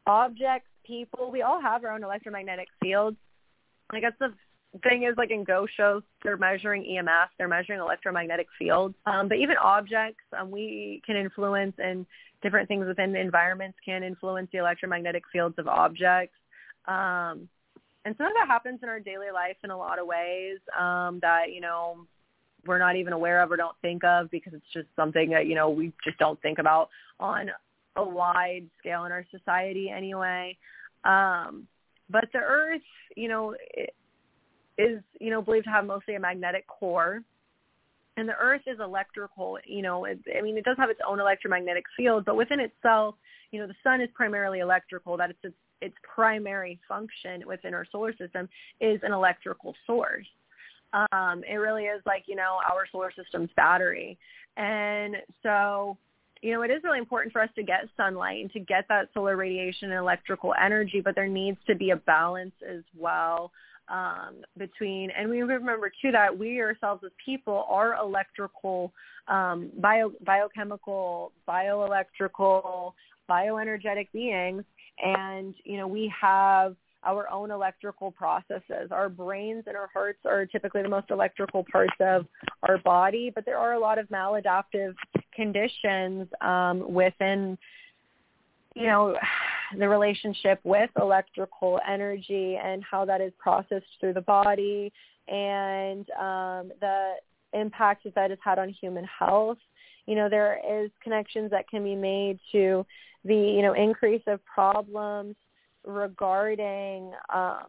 [0.06, 3.16] objects, people, we all have our own electromagnetic fields.
[3.90, 4.32] I guess the
[4.78, 8.94] thing is like in ghost shows they're measuring EMF, they're measuring electromagnetic fields.
[9.06, 12.06] Um, but even objects, um, we can influence and
[12.42, 16.36] different things within the environments can influence the electromagnetic fields of objects.
[16.86, 17.48] Um,
[18.04, 21.18] and some of that happens in our daily life in a lot of ways um,
[21.20, 22.06] that, you know,
[22.66, 25.54] we're not even aware of or don't think of because it's just something that, you
[25.54, 26.88] know, we just don't think about
[27.18, 27.50] on
[27.96, 30.56] a wide scale in our society anyway.
[31.04, 31.66] Um,
[32.08, 32.82] but the earth,
[33.16, 33.94] you know, it,
[34.80, 37.22] is, you know, believed to have mostly a magnetic core.
[38.16, 41.20] And the Earth is electrical, you know, it, I mean, it does have its own
[41.20, 43.14] electromagnetic field, but within itself,
[43.50, 45.16] you know, the sun is primarily electrical.
[45.16, 48.48] That it's its, its primary function within our solar system
[48.80, 50.26] is an electrical source.
[50.92, 54.18] Um, it really is like, you know, our solar system's battery.
[54.56, 55.96] And so,
[56.42, 59.08] you know, it is really important for us to get sunlight and to get that
[59.14, 63.52] solar radiation and electrical energy, but there needs to be a balance as well
[63.90, 68.92] um, between, and we remember too that we ourselves as people are electrical,
[69.28, 72.92] um, bio, biochemical, bioelectrical,
[73.28, 74.64] bioenergetic beings,
[75.02, 78.90] and you know we have our own electrical processes.
[78.90, 82.26] Our brains and our hearts are typically the most electrical parts of
[82.62, 84.94] our body, but there are a lot of maladaptive
[85.34, 87.56] conditions um, within,
[88.74, 89.16] you know,
[89.78, 94.92] the relationship with electrical energy and how that is processed through the body
[95.28, 97.14] and um, the
[97.52, 99.58] impact that that has had on human health.
[100.06, 102.84] You know, there is connections that can be made to
[103.24, 105.36] the, you know, increase of problems
[105.84, 107.66] regarding um,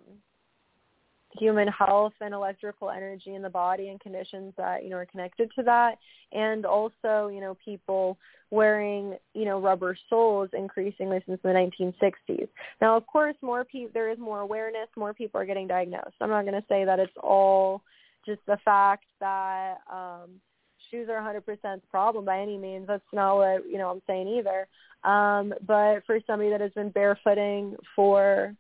[1.38, 5.50] human health and electrical energy in the body and conditions that you know are connected
[5.56, 5.98] to that.
[6.32, 8.18] And also you know people
[8.50, 12.50] wearing you know rubber soles increasingly since the 1960s
[12.82, 16.16] now of course more people there is more awareness more people are getting diagnosed.
[16.20, 17.82] I'm not going to say that it's all
[18.26, 20.42] just the fact that um
[20.90, 22.86] shoes are 100% the problem by any means.
[22.88, 24.68] That's not what you know i'm saying either.
[25.04, 28.54] Um but for somebody that has been barefooting for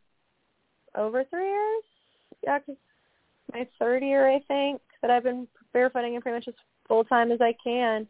[0.96, 1.84] over three years
[2.44, 2.76] yeah, cause
[3.54, 6.54] my third year, I think, that I've been barefooting and pretty much as
[6.88, 8.08] full time as I can,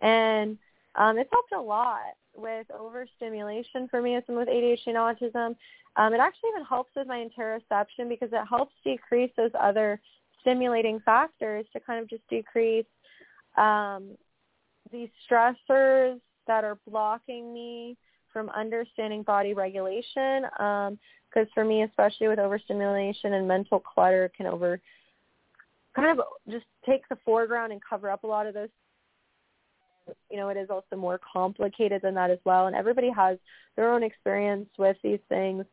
[0.00, 0.58] and
[0.94, 5.56] um, it's helped a lot with overstimulation for me as someone with ADHD and autism.
[5.96, 10.00] Um, it actually even helps with my interoception because it helps decrease those other
[10.40, 12.86] stimulating factors to kind of just decrease
[13.56, 14.16] um,
[14.90, 17.96] these stressors that are blocking me
[18.32, 20.42] from understanding body regulation.
[20.52, 20.88] Because
[21.36, 24.80] um, for me, especially with overstimulation and mental clutter, can over
[25.94, 28.68] kind of just take the foreground and cover up a lot of those.
[30.30, 33.38] You know, it is also more complicated than that as well, and everybody has
[33.76, 35.64] their own experience with these things.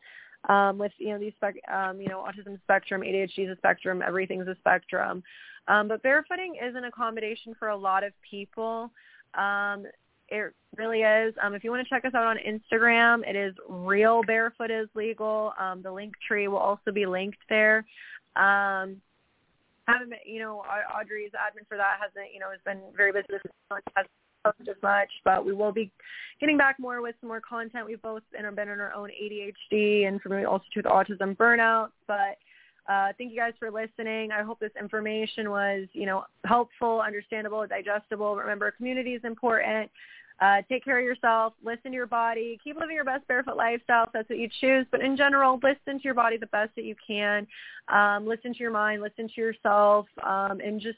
[0.47, 4.01] Um, with you know these spec- um, you know autism spectrum, ADHD is a spectrum,
[4.05, 5.23] everything's a spectrum.
[5.67, 8.91] Um, but barefooting is an accommodation for a lot of people.
[9.37, 9.85] Um,
[10.31, 11.33] it really is.
[11.41, 14.87] Um, if you want to check us out on Instagram, it is real barefoot is
[14.95, 15.53] legal.
[15.59, 17.85] Um, the link tree will also be linked there.
[18.35, 19.01] Um,
[19.87, 20.63] haven't been, you know,
[20.95, 23.25] Audrey's admin for that hasn't, you know, has been very busy
[23.95, 24.11] hasn't
[24.45, 25.91] posted as much, but we will be
[26.39, 27.85] getting back more with some more content.
[27.85, 31.35] We've both been, been in our own ADHD and for me also to the autism
[31.35, 32.37] burnout, but
[32.89, 34.31] uh, thank you guys for listening.
[34.31, 38.35] I hope this information was, you know, helpful, understandable, digestible.
[38.35, 39.91] Remember, community is important.
[40.41, 41.53] Uh, take care of yourself.
[41.63, 42.59] Listen to your body.
[42.63, 44.85] Keep living your best barefoot lifestyle if that's what you choose.
[44.89, 47.45] But in general, listen to your body the best that you can.
[47.89, 49.01] Um, listen to your mind.
[49.01, 50.97] Listen to yourself, um, and just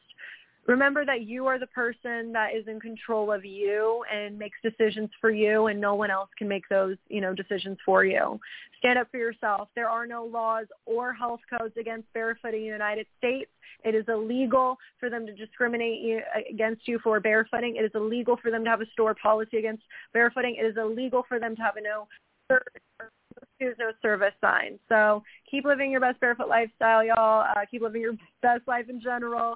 [0.67, 5.09] remember that you are the person that is in control of you and makes decisions
[5.19, 8.39] for you and no one else can make those you know decisions for you
[8.77, 12.65] stand up for yourself there are no laws or health codes against barefooting in the
[12.65, 13.49] united states
[13.83, 18.37] it is illegal for them to discriminate you, against you for barefooting it is illegal
[18.41, 19.83] for them to have a store policy against
[20.15, 22.07] barefooting it is illegal for them to have a no
[22.49, 24.79] no service sign.
[24.89, 27.45] So keep living your best barefoot lifestyle, y'all.
[27.55, 29.55] Uh, keep living your best life in general.